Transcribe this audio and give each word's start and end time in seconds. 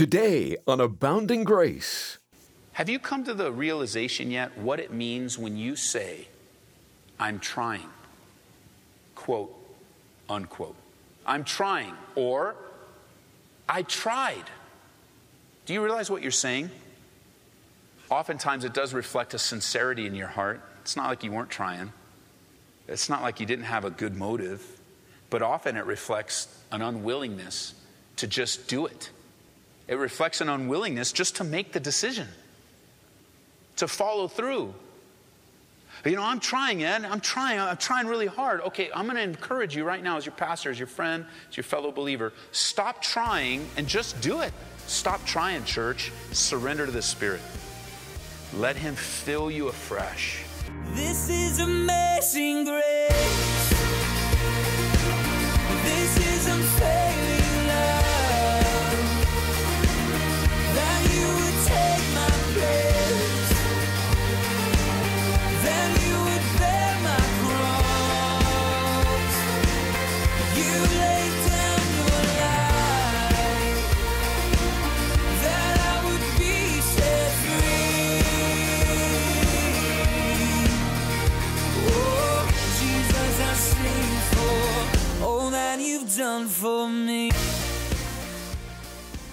Today 0.00 0.56
on 0.66 0.80
Abounding 0.80 1.44
Grace. 1.44 2.16
Have 2.72 2.88
you 2.88 2.98
come 2.98 3.22
to 3.24 3.34
the 3.34 3.52
realization 3.52 4.30
yet 4.30 4.56
what 4.56 4.80
it 4.80 4.90
means 4.90 5.36
when 5.36 5.58
you 5.58 5.76
say, 5.76 6.26
I'm 7.18 7.38
trying? 7.38 7.90
Quote, 9.14 9.54
unquote. 10.26 10.76
I'm 11.26 11.44
trying, 11.44 11.92
or 12.14 12.56
I 13.68 13.82
tried. 13.82 14.44
Do 15.66 15.74
you 15.74 15.84
realize 15.84 16.10
what 16.10 16.22
you're 16.22 16.30
saying? 16.30 16.70
Oftentimes 18.08 18.64
it 18.64 18.72
does 18.72 18.94
reflect 18.94 19.34
a 19.34 19.38
sincerity 19.38 20.06
in 20.06 20.14
your 20.14 20.28
heart. 20.28 20.62
It's 20.80 20.96
not 20.96 21.08
like 21.08 21.22
you 21.24 21.30
weren't 21.30 21.50
trying, 21.50 21.92
it's 22.88 23.10
not 23.10 23.20
like 23.20 23.38
you 23.38 23.44
didn't 23.44 23.66
have 23.66 23.84
a 23.84 23.90
good 23.90 24.16
motive, 24.16 24.80
but 25.28 25.42
often 25.42 25.76
it 25.76 25.84
reflects 25.84 26.48
an 26.72 26.80
unwillingness 26.80 27.74
to 28.16 28.26
just 28.26 28.66
do 28.66 28.86
it. 28.86 29.10
It 29.90 29.98
reflects 29.98 30.40
an 30.40 30.48
unwillingness 30.48 31.10
just 31.10 31.36
to 31.36 31.44
make 31.44 31.72
the 31.72 31.80
decision, 31.80 32.28
to 33.74 33.88
follow 33.88 34.28
through. 34.28 34.72
You 36.04 36.14
know, 36.14 36.22
I'm 36.22 36.38
trying, 36.38 36.84
Ed. 36.84 37.04
I'm 37.04 37.20
trying. 37.20 37.58
I'm 37.58 37.76
trying 37.76 38.06
really 38.06 38.28
hard. 38.28 38.60
Okay, 38.60 38.88
I'm 38.94 39.06
going 39.06 39.16
to 39.16 39.22
encourage 39.22 39.74
you 39.74 39.82
right 39.82 40.02
now, 40.02 40.16
as 40.16 40.24
your 40.24 40.34
pastor, 40.36 40.70
as 40.70 40.78
your 40.78 40.86
friend, 40.86 41.26
as 41.50 41.56
your 41.56 41.64
fellow 41.64 41.90
believer. 41.90 42.32
Stop 42.52 43.02
trying 43.02 43.66
and 43.76 43.88
just 43.88 44.18
do 44.20 44.42
it. 44.42 44.52
Stop 44.86 45.26
trying, 45.26 45.64
church. 45.64 46.12
Surrender 46.30 46.86
to 46.86 46.92
the 46.92 47.02
Spirit. 47.02 47.40
Let 48.54 48.76
Him 48.76 48.94
fill 48.94 49.50
you 49.50 49.68
afresh. 49.68 50.44
This 50.94 51.28
is 51.28 51.58
amazing 51.58 52.64
grace. 52.64 53.59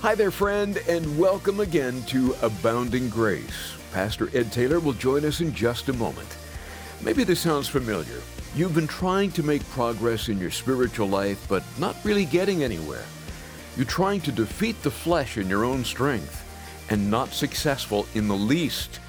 Hi 0.08 0.16
there, 0.16 0.32
friend, 0.32 0.78
and 0.88 1.20
welcome 1.20 1.60
again 1.60 2.02
to 2.04 2.34
Abounding 2.42 3.10
Grace. 3.10 3.76
Pastor 3.92 4.30
Ed 4.34 4.54
Taylor 4.54 4.80
will 4.80 4.94
join 4.94 5.26
us 5.26 5.42
in 5.42 5.54
just 5.54 5.90
a 5.90 5.94
moment. 5.94 6.38
Maybe 7.02 7.26
this 7.26 7.42
sounds 7.42 7.68
familiar. 7.68 8.22
You've 8.56 8.74
been 8.74 8.88
trying 8.88 9.32
to 9.34 9.44
make 9.44 9.70
progress 9.72 10.30
in 10.30 10.38
your 10.38 10.50
spiritual 10.50 11.10
life, 11.10 11.46
but 11.50 11.62
not 11.78 11.98
really 12.06 12.24
getting 12.24 12.64
anywhere. 12.64 13.04
You're 13.76 13.86
trying 13.86 14.22
to 14.22 14.32
defeat 14.32 14.82
the 14.82 14.90
flesh 14.90 15.38
in 15.38 15.50
your 15.50 15.66
own 15.66 15.84
strength 15.84 16.42
and 16.90 17.12
not 17.12 17.34
successful 17.34 18.08
in 18.16 18.30
the 18.30 18.34
least. 18.34 19.02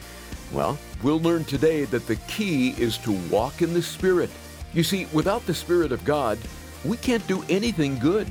Well, 0.52 0.76
we'll 1.04 1.20
learn 1.20 1.44
today 1.44 1.84
that 1.84 2.08
the 2.08 2.16
key 2.26 2.70
is 2.70 2.98
to 2.98 3.12
walk 3.30 3.62
in 3.62 3.72
the 3.72 3.82
Spirit. 3.82 4.30
You 4.74 4.82
see, 4.82 5.06
without 5.12 5.46
the 5.46 5.54
Spirit 5.54 5.92
of 5.92 6.04
God, 6.04 6.38
we 6.84 6.96
can't 6.96 7.24
do 7.28 7.44
anything 7.48 8.00
good. 8.00 8.26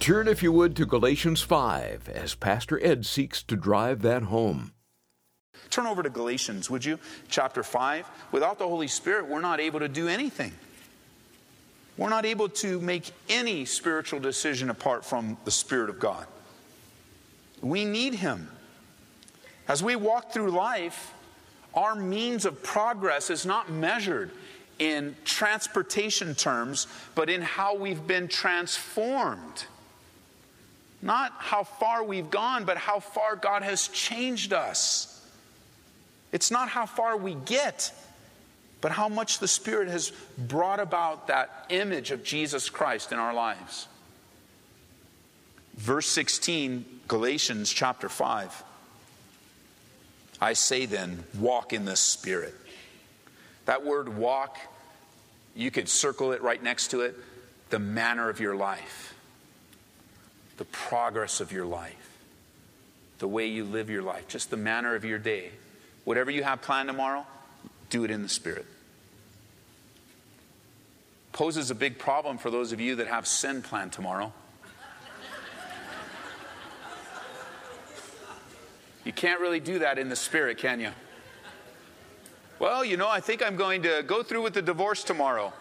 Turn, 0.00 0.28
if 0.28 0.42
you 0.42 0.50
would, 0.50 0.76
to 0.76 0.86
Galatians 0.86 1.42
5 1.42 2.08
as 2.08 2.34
Pastor 2.34 2.82
Ed 2.82 3.04
seeks 3.04 3.42
to 3.42 3.54
drive 3.54 4.00
that 4.00 4.24
home. 4.24 4.72
Turn 5.68 5.86
over 5.86 6.02
to 6.02 6.08
Galatians, 6.08 6.70
would 6.70 6.86
you? 6.86 6.98
Chapter 7.28 7.62
5. 7.62 8.08
Without 8.32 8.58
the 8.58 8.66
Holy 8.66 8.88
Spirit, 8.88 9.28
we're 9.28 9.42
not 9.42 9.60
able 9.60 9.78
to 9.78 9.88
do 9.88 10.08
anything. 10.08 10.52
We're 11.98 12.08
not 12.08 12.24
able 12.24 12.48
to 12.48 12.80
make 12.80 13.10
any 13.28 13.66
spiritual 13.66 14.20
decision 14.20 14.70
apart 14.70 15.04
from 15.04 15.36
the 15.44 15.50
Spirit 15.50 15.90
of 15.90 16.00
God. 16.00 16.26
We 17.60 17.84
need 17.84 18.14
Him. 18.14 18.48
As 19.68 19.82
we 19.82 19.96
walk 19.96 20.32
through 20.32 20.50
life, 20.50 21.12
our 21.74 21.94
means 21.94 22.46
of 22.46 22.62
progress 22.62 23.28
is 23.28 23.44
not 23.44 23.70
measured 23.70 24.30
in 24.78 25.14
transportation 25.26 26.34
terms, 26.34 26.86
but 27.14 27.28
in 27.28 27.42
how 27.42 27.76
we've 27.76 28.06
been 28.06 28.28
transformed. 28.28 29.66
Not 31.02 31.32
how 31.38 31.64
far 31.64 32.04
we've 32.04 32.30
gone, 32.30 32.64
but 32.64 32.76
how 32.76 33.00
far 33.00 33.36
God 33.36 33.62
has 33.62 33.88
changed 33.88 34.52
us. 34.52 35.24
It's 36.32 36.50
not 36.50 36.68
how 36.68 36.86
far 36.86 37.16
we 37.16 37.34
get, 37.34 37.92
but 38.80 38.92
how 38.92 39.08
much 39.08 39.38
the 39.38 39.48
Spirit 39.48 39.88
has 39.88 40.12
brought 40.38 40.80
about 40.80 41.28
that 41.28 41.66
image 41.70 42.10
of 42.10 42.22
Jesus 42.22 42.68
Christ 42.68 43.12
in 43.12 43.18
our 43.18 43.34
lives. 43.34 43.88
Verse 45.76 46.06
16, 46.06 46.84
Galatians 47.08 47.72
chapter 47.72 48.08
5. 48.08 48.64
I 50.40 50.52
say 50.52 50.86
then, 50.86 51.24
walk 51.38 51.72
in 51.72 51.84
the 51.84 51.96
Spirit. 51.96 52.54
That 53.66 53.84
word 53.84 54.16
walk, 54.16 54.58
you 55.54 55.70
could 55.70 55.88
circle 55.88 56.32
it 56.32 56.42
right 56.42 56.62
next 56.62 56.88
to 56.88 57.00
it 57.02 57.16
the 57.70 57.78
manner 57.78 58.28
of 58.28 58.40
your 58.40 58.56
life, 58.56 59.09
the 60.60 60.66
progress 60.66 61.40
of 61.40 61.52
your 61.52 61.64
life, 61.64 62.18
the 63.18 63.26
way 63.26 63.46
you 63.46 63.64
live 63.64 63.88
your 63.88 64.02
life, 64.02 64.28
just 64.28 64.50
the 64.50 64.58
manner 64.58 64.94
of 64.94 65.06
your 65.06 65.18
day. 65.18 65.48
Whatever 66.04 66.30
you 66.30 66.42
have 66.42 66.60
planned 66.60 66.86
tomorrow, 66.86 67.26
do 67.88 68.04
it 68.04 68.10
in 68.10 68.22
the 68.22 68.28
Spirit. 68.28 68.66
Poses 71.32 71.70
a 71.70 71.74
big 71.74 71.98
problem 71.98 72.36
for 72.36 72.50
those 72.50 72.72
of 72.72 72.80
you 72.80 72.96
that 72.96 73.06
have 73.06 73.26
sin 73.26 73.62
planned 73.62 73.92
tomorrow. 73.92 74.34
You 79.06 79.14
can't 79.14 79.40
really 79.40 79.60
do 79.60 79.78
that 79.78 79.98
in 79.98 80.10
the 80.10 80.16
Spirit, 80.16 80.58
can 80.58 80.78
you? 80.78 80.90
Well, 82.58 82.84
you 82.84 82.98
know, 82.98 83.08
I 83.08 83.20
think 83.20 83.42
I'm 83.42 83.56
going 83.56 83.84
to 83.84 84.04
go 84.06 84.22
through 84.22 84.42
with 84.42 84.52
the 84.52 84.60
divorce 84.60 85.04
tomorrow. 85.04 85.54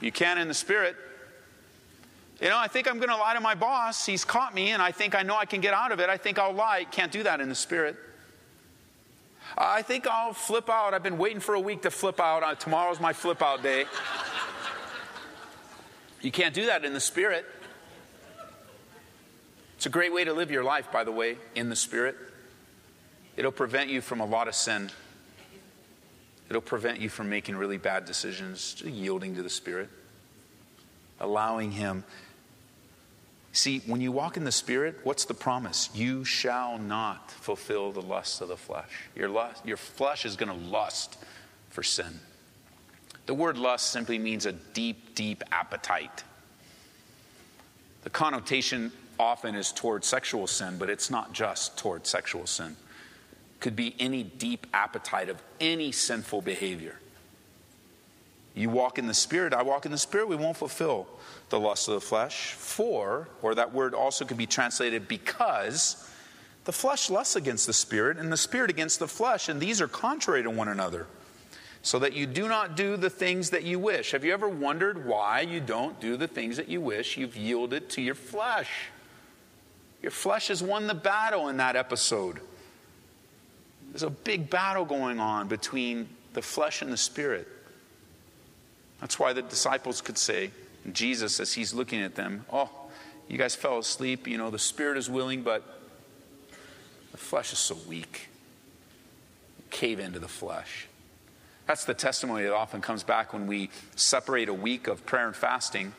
You 0.00 0.10
can 0.10 0.36
in 0.36 0.48
the 0.48 0.54
Spirit. 0.54 0.96
You 2.40 2.48
know, 2.48 2.58
I 2.58 2.68
think 2.68 2.88
I'm 2.88 2.96
going 2.96 3.10
to 3.10 3.16
lie 3.16 3.34
to 3.34 3.40
my 3.40 3.54
boss. 3.54 4.06
He's 4.06 4.24
caught 4.24 4.54
me, 4.54 4.70
and 4.70 4.80
I 4.80 4.92
think 4.92 5.14
I 5.14 5.22
know 5.22 5.36
I 5.36 5.44
can 5.44 5.60
get 5.60 5.74
out 5.74 5.92
of 5.92 6.00
it. 6.00 6.08
I 6.08 6.16
think 6.16 6.38
I'll 6.38 6.54
lie. 6.54 6.86
Can't 6.90 7.12
do 7.12 7.22
that 7.24 7.40
in 7.40 7.50
the 7.50 7.54
Spirit. 7.54 7.96
I 9.58 9.82
think 9.82 10.06
I'll 10.06 10.32
flip 10.32 10.70
out. 10.70 10.94
I've 10.94 11.02
been 11.02 11.18
waiting 11.18 11.40
for 11.40 11.54
a 11.54 11.60
week 11.60 11.82
to 11.82 11.90
flip 11.90 12.18
out. 12.18 12.42
Uh, 12.42 12.54
tomorrow's 12.54 13.00
my 13.00 13.12
flip 13.12 13.42
out 13.42 13.62
day. 13.62 13.84
You 16.22 16.30
can't 16.30 16.54
do 16.54 16.66
that 16.66 16.84
in 16.84 16.94
the 16.94 17.00
Spirit. 17.00 17.44
It's 19.76 19.86
a 19.86 19.90
great 19.90 20.12
way 20.12 20.24
to 20.24 20.32
live 20.32 20.50
your 20.50 20.64
life, 20.64 20.90
by 20.92 21.04
the 21.04 21.12
way, 21.12 21.36
in 21.54 21.68
the 21.68 21.76
Spirit. 21.76 22.16
It'll 23.36 23.52
prevent 23.52 23.90
you 23.90 24.00
from 24.00 24.20
a 24.20 24.26
lot 24.26 24.48
of 24.48 24.54
sin. 24.54 24.90
It'll 26.48 26.60
prevent 26.60 27.00
you 27.00 27.08
from 27.08 27.28
making 27.28 27.56
really 27.56 27.78
bad 27.78 28.04
decisions, 28.04 28.82
yielding 28.84 29.36
to 29.36 29.42
the 29.42 29.50
Spirit, 29.50 29.88
allowing 31.20 31.72
Him. 31.72 32.04
See, 33.52 33.80
when 33.86 34.00
you 34.00 34.12
walk 34.12 34.36
in 34.36 34.44
the 34.44 34.52
Spirit, 34.52 35.00
what's 35.02 35.24
the 35.24 35.34
promise? 35.34 35.90
You 35.92 36.24
shall 36.24 36.78
not 36.78 37.30
fulfill 37.30 37.90
the 37.90 38.02
lusts 38.02 38.40
of 38.40 38.48
the 38.48 38.56
flesh. 38.56 39.08
Your, 39.16 39.28
lust, 39.28 39.66
your 39.66 39.76
flesh 39.76 40.24
is 40.24 40.36
going 40.36 40.52
to 40.52 40.66
lust 40.68 41.18
for 41.68 41.82
sin. 41.82 42.20
The 43.26 43.34
word 43.34 43.58
lust 43.58 43.90
simply 43.90 44.18
means 44.18 44.46
a 44.46 44.52
deep, 44.52 45.14
deep 45.14 45.42
appetite. 45.50 46.24
The 48.02 48.10
connotation 48.10 48.92
often 49.18 49.54
is 49.54 49.72
toward 49.72 50.04
sexual 50.04 50.46
sin, 50.46 50.78
but 50.78 50.88
it's 50.88 51.10
not 51.10 51.32
just 51.32 51.76
toward 51.76 52.06
sexual 52.06 52.46
sin. 52.46 52.76
Could 53.58 53.76
be 53.76 53.94
any 53.98 54.22
deep 54.22 54.66
appetite 54.72 55.28
of 55.28 55.42
any 55.60 55.92
sinful 55.92 56.42
behavior. 56.42 56.98
You 58.60 58.68
walk 58.68 58.98
in 58.98 59.06
the 59.06 59.14
Spirit, 59.14 59.54
I 59.54 59.62
walk 59.62 59.86
in 59.86 59.92
the 59.92 59.96
Spirit, 59.98 60.28
we 60.28 60.36
won't 60.36 60.56
fulfill 60.56 61.06
the 61.48 61.58
lust 61.58 61.88
of 61.88 61.94
the 61.94 62.00
flesh. 62.00 62.52
For, 62.52 63.28
or 63.40 63.54
that 63.54 63.72
word 63.72 63.94
also 63.94 64.26
could 64.26 64.36
be 64.36 64.46
translated 64.46 65.08
because, 65.08 66.06
the 66.66 66.72
flesh 66.72 67.08
lusts 67.08 67.36
against 67.36 67.66
the 67.66 67.72
Spirit, 67.72 68.18
and 68.18 68.30
the 68.30 68.36
Spirit 68.36 68.68
against 68.68 68.98
the 68.98 69.08
flesh, 69.08 69.48
and 69.48 69.60
these 69.60 69.80
are 69.80 69.88
contrary 69.88 70.42
to 70.42 70.50
one 70.50 70.68
another. 70.68 71.06
So 71.80 71.98
that 72.00 72.12
you 72.12 72.26
do 72.26 72.48
not 72.48 72.76
do 72.76 72.98
the 72.98 73.08
things 73.08 73.48
that 73.50 73.64
you 73.64 73.78
wish. 73.78 74.10
Have 74.10 74.24
you 74.24 74.34
ever 74.34 74.50
wondered 74.50 75.06
why 75.06 75.40
you 75.40 75.60
don't 75.60 75.98
do 75.98 76.18
the 76.18 76.28
things 76.28 76.58
that 76.58 76.68
you 76.68 76.82
wish? 76.82 77.16
You've 77.16 77.38
yielded 77.38 77.88
to 77.90 78.02
your 78.02 78.14
flesh. 78.14 78.68
Your 80.02 80.10
flesh 80.10 80.48
has 80.48 80.62
won 80.62 80.86
the 80.86 80.94
battle 80.94 81.48
in 81.48 81.56
that 81.56 81.76
episode. 81.76 82.40
There's 83.90 84.02
a 84.02 84.10
big 84.10 84.50
battle 84.50 84.84
going 84.84 85.18
on 85.18 85.48
between 85.48 86.10
the 86.34 86.42
flesh 86.42 86.82
and 86.82 86.92
the 86.92 86.98
spirit. 86.98 87.48
That's 89.10 89.18
why 89.18 89.32
the 89.32 89.42
disciples 89.42 90.00
could 90.00 90.16
say, 90.16 90.52
Jesus, 90.92 91.40
as 91.40 91.52
he's 91.52 91.74
looking 91.74 92.00
at 92.00 92.14
them, 92.14 92.46
Oh, 92.52 92.70
you 93.26 93.38
guys 93.38 93.56
fell 93.56 93.80
asleep. 93.80 94.28
You 94.28 94.38
know, 94.38 94.50
the 94.50 94.58
spirit 94.60 94.96
is 94.96 95.10
willing, 95.10 95.42
but 95.42 95.64
The 97.10 97.18
flesh 97.18 97.52
is 97.52 97.58
so 97.58 97.76
weak. 97.88 98.28
Cave 99.70 99.98
into 99.98 100.20
the 100.20 100.28
flesh. 100.28 100.86
That's 101.66 101.84
the 101.86 101.92
testimony 101.92 102.44
that 102.44 102.54
often 102.54 102.82
comes 102.82 103.02
back 103.02 103.32
when 103.32 103.48
we 103.48 103.70
separate 103.96 104.48
a 104.48 104.54
week 104.54 104.86
of 104.86 105.04
prayer 105.06 105.26
and 105.26 105.34
fasting. 105.34 105.92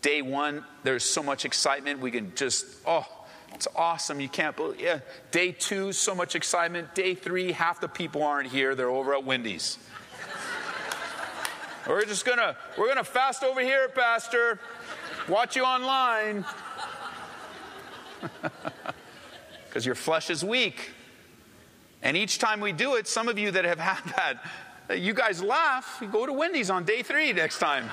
Day 0.00 0.22
one, 0.22 0.64
there's 0.84 1.04
so 1.04 1.22
much 1.22 1.44
excitement. 1.44 2.00
We 2.00 2.10
can 2.10 2.34
just, 2.34 2.64
oh, 2.86 3.06
it's 3.52 3.68
awesome. 3.76 4.20
You 4.20 4.30
can't 4.30 4.56
believe 4.56 4.80
yeah. 4.80 5.00
Day 5.32 5.52
two, 5.52 5.92
so 5.92 6.14
much 6.14 6.34
excitement. 6.34 6.94
Day 6.94 7.14
three, 7.14 7.52
half 7.52 7.82
the 7.82 7.88
people 7.88 8.22
aren't 8.22 8.48
here. 8.48 8.74
They're 8.74 8.88
over 8.88 9.12
at 9.12 9.22
Wendy's. 9.22 9.76
We're 11.88 12.04
just 12.04 12.24
gonna, 12.24 12.56
we're 12.76 12.88
gonna 12.88 13.02
fast 13.02 13.42
over 13.42 13.60
here, 13.60 13.88
Pastor. 13.88 14.60
Watch 15.28 15.56
you 15.56 15.64
online. 15.64 16.44
Because 19.68 19.84
your 19.84 19.94
flesh 19.94 20.30
is 20.30 20.42
weak. 20.42 20.92
And 22.02 22.16
each 22.16 22.38
time 22.38 22.60
we 22.60 22.72
do 22.72 22.94
it, 22.94 23.06
some 23.06 23.28
of 23.28 23.38
you 23.38 23.50
that 23.50 23.64
have 23.64 23.78
had 23.78 24.40
that, 24.88 24.98
you 24.98 25.12
guys 25.12 25.42
laugh. 25.42 25.98
You 26.00 26.08
go 26.08 26.24
to 26.26 26.32
Wendy's 26.32 26.70
on 26.70 26.84
day 26.84 27.02
three 27.02 27.32
next 27.32 27.58
time. 27.58 27.88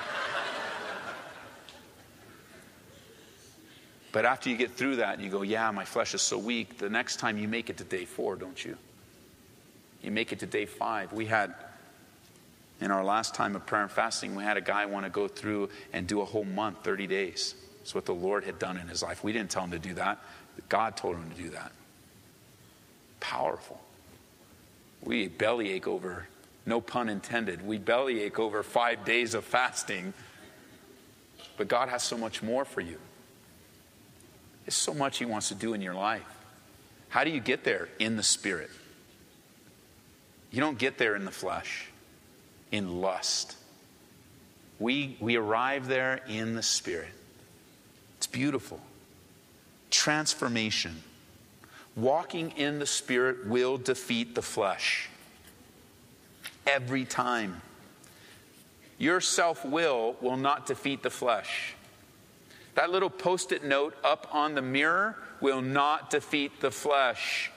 but 4.12 4.24
after 4.24 4.48
you 4.48 4.56
get 4.56 4.72
through 4.72 4.96
that, 4.96 5.14
and 5.14 5.22
you 5.22 5.30
go, 5.30 5.42
yeah, 5.42 5.70
my 5.70 5.84
flesh 5.84 6.14
is 6.14 6.22
so 6.22 6.38
weak. 6.38 6.78
The 6.78 6.88
next 6.88 7.16
time 7.16 7.36
you 7.36 7.46
make 7.46 7.68
it 7.68 7.76
to 7.76 7.84
day 7.84 8.06
four, 8.06 8.36
don't 8.36 8.64
you? 8.64 8.76
You 10.02 10.10
make 10.10 10.32
it 10.32 10.38
to 10.40 10.46
day 10.46 10.66
five. 10.66 11.12
We 11.12 11.26
had, 11.26 11.54
in 12.80 12.90
our 12.90 13.04
last 13.04 13.34
time 13.34 13.56
of 13.56 13.64
prayer 13.64 13.82
and 13.82 13.90
fasting, 13.90 14.34
we 14.34 14.44
had 14.44 14.56
a 14.56 14.60
guy 14.60 14.86
want 14.86 15.06
to 15.06 15.10
go 15.10 15.28
through 15.28 15.70
and 15.92 16.06
do 16.06 16.20
a 16.20 16.24
whole 16.24 16.44
month, 16.44 16.84
30 16.84 17.06
days. 17.06 17.54
It's 17.80 17.94
what 17.94 18.04
the 18.04 18.14
Lord 18.14 18.44
had 18.44 18.58
done 18.58 18.76
in 18.76 18.88
his 18.88 19.02
life. 19.02 19.24
We 19.24 19.32
didn't 19.32 19.50
tell 19.50 19.64
him 19.64 19.70
to 19.70 19.78
do 19.78 19.94
that. 19.94 20.18
God 20.68 20.96
told 20.96 21.16
him 21.16 21.30
to 21.30 21.36
do 21.36 21.50
that. 21.50 21.72
Powerful. 23.20 23.80
We 25.02 25.28
bellyache 25.28 25.86
over, 25.86 26.26
no 26.66 26.80
pun 26.80 27.08
intended, 27.08 27.66
we 27.66 27.78
bellyache 27.78 28.38
over 28.38 28.62
five 28.62 29.04
days 29.04 29.34
of 29.34 29.44
fasting. 29.44 30.12
But 31.56 31.68
God 31.68 31.88
has 31.88 32.02
so 32.02 32.18
much 32.18 32.42
more 32.42 32.64
for 32.64 32.80
you. 32.80 32.98
There's 34.64 34.74
so 34.74 34.92
much 34.92 35.18
He 35.18 35.24
wants 35.24 35.48
to 35.48 35.54
do 35.54 35.74
in 35.74 35.80
your 35.80 35.94
life. 35.94 36.26
How 37.08 37.24
do 37.24 37.30
you 37.30 37.40
get 37.40 37.64
there? 37.64 37.88
In 37.98 38.16
the 38.16 38.22
Spirit. 38.22 38.70
You 40.50 40.60
don't 40.60 40.78
get 40.78 40.98
there 40.98 41.14
in 41.14 41.24
the 41.24 41.30
flesh, 41.30 41.88
in 42.72 43.00
lust. 43.00 43.56
We, 44.78 45.16
we 45.20 45.36
arrive 45.36 45.86
there 45.88 46.20
in 46.28 46.54
the 46.54 46.62
Spirit. 46.62 47.12
It's 48.18 48.26
beautiful. 48.26 48.80
Transformation. 49.90 51.02
Walking 51.94 52.50
in 52.52 52.78
the 52.78 52.86
Spirit 52.86 53.46
will 53.46 53.78
defeat 53.78 54.34
the 54.34 54.42
flesh. 54.42 55.08
Every 56.66 57.04
time. 57.04 57.62
Your 58.98 59.20
self 59.20 59.64
will 59.64 60.16
will 60.20 60.36
not 60.36 60.66
defeat 60.66 61.02
the 61.02 61.10
flesh. 61.10 61.74
That 62.74 62.90
little 62.90 63.10
post 63.10 63.52
it 63.52 63.64
note 63.64 63.94
up 64.04 64.28
on 64.34 64.54
the 64.54 64.62
mirror 64.62 65.16
will 65.40 65.62
not 65.62 66.10
defeat 66.10 66.60
the 66.60 66.70
flesh. 66.70 67.50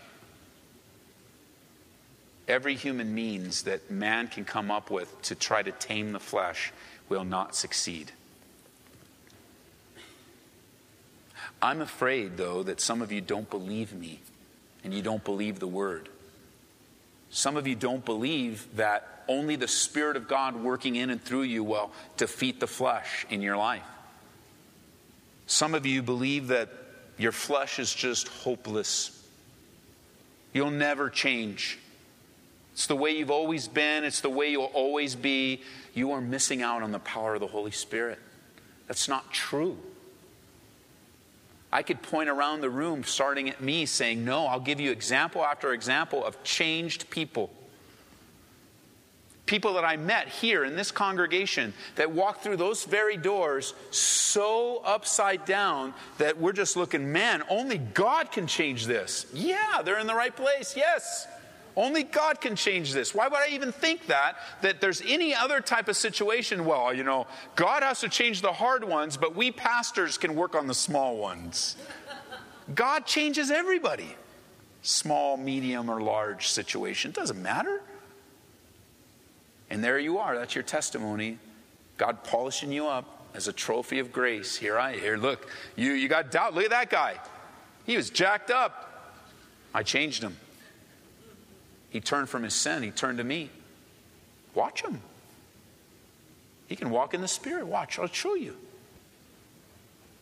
Every 2.50 2.74
human 2.74 3.14
means 3.14 3.62
that 3.64 3.92
man 3.92 4.28
can 4.28 4.44
come 4.44 4.72
up 4.72 4.90
with 4.90 5.22
to 5.24 5.36
try 5.36 5.62
to 5.62 5.72
tame 5.72 6.14
the 6.14 6.20
flesh 6.20 6.74
will 7.08 7.24
not 7.24 7.56
succeed. 7.56 8.12
I'm 11.62 11.80
afraid, 11.80 12.38
though, 12.38 12.64
that 12.64 12.82
some 12.82 13.04
of 13.04 13.12
you 13.12 13.22
don't 13.22 13.50
believe 13.52 13.94
me 13.94 14.20
and 14.84 14.94
you 14.94 15.04
don't 15.04 15.24
believe 15.24 15.60
the 15.60 15.68
word. 15.68 16.10
Some 17.30 17.56
of 17.56 17.68
you 17.68 17.76
don't 17.76 18.04
believe 18.04 18.66
that 18.78 19.24
only 19.28 19.56
the 19.56 19.68
Spirit 19.68 20.18
of 20.18 20.28
God 20.28 20.56
working 20.56 20.96
in 20.96 21.12
and 21.12 21.24
through 21.24 21.44
you 21.44 21.64
will 21.64 21.92
defeat 22.18 22.60
the 22.60 22.66
flesh 22.66 23.28
in 23.30 23.44
your 23.44 23.58
life. 23.58 23.84
Some 25.46 25.76
of 25.76 25.86
you 25.86 26.02
believe 26.02 26.48
that 26.48 26.70
your 27.20 27.32
flesh 27.32 27.78
is 27.78 27.94
just 27.94 28.28
hopeless. 28.28 29.24
You'll 30.52 30.72
never 30.72 31.12
change. 31.12 31.78
It's 32.80 32.88
the 32.88 32.96
way 32.96 33.12
you've 33.12 33.30
always 33.30 33.68
been, 33.68 34.06
it's 34.06 34.22
the 34.22 34.30
way 34.30 34.52
you'll 34.52 34.72
always 34.74 35.14
be. 35.14 35.64
You 35.94 36.14
are 36.14 36.22
missing 36.22 36.62
out 36.62 36.82
on 36.82 36.94
the 36.94 37.00
power 37.00 37.34
of 37.34 37.42
the 37.42 37.48
Holy 37.48 37.72
Spirit. 37.72 38.18
That's 38.88 39.10
not 39.10 39.34
true. 39.34 39.78
I 41.74 41.84
could 41.84 42.02
point 42.02 42.30
around 42.30 42.62
the 42.62 42.70
room, 42.70 43.04
starting 43.04 43.50
at 43.50 43.60
me, 43.60 43.86
saying, 43.86 44.24
No, 44.24 44.46
I'll 44.48 44.62
give 44.62 44.80
you 44.80 44.92
example 44.92 45.44
after 45.44 45.74
example 45.74 46.24
of 46.24 46.42
changed 46.46 47.10
people. 47.10 47.52
People 49.46 49.74
that 49.74 49.84
I 49.84 49.98
met 49.98 50.30
here 50.30 50.64
in 50.64 50.78
this 50.78 50.90
congregation 50.90 51.74
that 51.96 52.10
walked 52.10 52.44
through 52.44 52.56
those 52.56 52.86
very 52.86 53.18
doors 53.18 53.74
so 53.92 54.82
upside 54.86 55.44
down 55.44 55.94
that 56.18 56.38
we're 56.38 56.54
just 56.54 56.78
looking, 56.78 57.12
man, 57.12 57.44
only 57.50 57.78
God 57.78 58.32
can 58.32 58.48
change 58.48 58.86
this. 58.86 59.26
Yeah, 59.34 59.82
they're 59.84 60.00
in 60.00 60.08
the 60.08 60.16
right 60.16 60.34
place, 60.34 60.78
yes. 60.78 61.28
Only 61.80 62.04
God 62.04 62.42
can 62.42 62.58
change 62.58 62.92
this. 62.92 63.16
Why 63.16 63.30
would 63.30 63.40
I 63.40 63.48
even 63.52 63.72
think 63.72 64.08
that? 64.08 64.36
That 64.62 64.82
there's 64.82 65.02
any 65.08 65.34
other 65.34 65.62
type 65.62 65.88
of 65.88 65.96
situation? 65.96 66.66
Well, 66.66 66.94
you 66.94 67.06
know, 67.06 67.26
God 67.56 67.84
has 67.84 68.02
to 68.02 68.10
change 68.10 68.42
the 68.42 68.52
hard 68.52 68.84
ones, 68.84 69.16
but 69.16 69.34
we 69.34 69.50
pastors 69.50 70.18
can 70.18 70.36
work 70.36 70.56
on 70.56 70.68
the 70.68 70.74
small 70.74 71.16
ones. 71.16 71.78
God 72.76 73.06
changes 73.06 73.50
everybody. 73.50 74.14
Small, 74.82 75.38
medium, 75.38 75.90
or 75.90 76.02
large 76.02 76.50
situation. 76.50 77.12
Doesn't 77.12 77.42
matter. 77.42 77.82
And 79.70 79.82
there 79.82 80.00
you 80.00 80.18
are. 80.18 80.38
That's 80.38 80.56
your 80.56 80.66
testimony. 80.66 81.38
God 81.96 82.26
polishing 82.26 82.74
you 82.74 82.88
up 82.88 83.26
as 83.34 83.48
a 83.48 83.54
trophy 83.54 84.00
of 84.00 84.12
grace. 84.12 84.58
Here 84.58 84.78
I 84.78 84.98
here. 84.98 85.16
Look, 85.16 85.48
you 85.78 85.94
you 85.94 86.10
got 86.10 86.30
doubt. 86.30 86.56
Look 86.56 86.66
at 86.66 86.72
that 86.72 86.90
guy. 86.90 87.22
He 87.86 87.96
was 87.96 88.10
jacked 88.10 88.52
up. 88.52 89.16
I 89.74 89.84
changed 89.84 90.22
him. 90.22 90.36
He 91.90 92.00
turned 92.00 92.30
from 92.30 92.44
his 92.44 92.54
sin, 92.54 92.84
he 92.84 92.92
turned 92.92 93.18
to 93.18 93.24
me. 93.24 93.50
Watch 94.54 94.82
him. 94.82 95.02
He 96.68 96.76
can 96.76 96.92
walk 96.92 97.14
in 97.14 97.22
the 97.22 97.28
Spirit. 97.28 97.66
Watch, 97.66 97.98
I'll 97.98 98.08
show 98.08 98.36
you. 98.36 98.56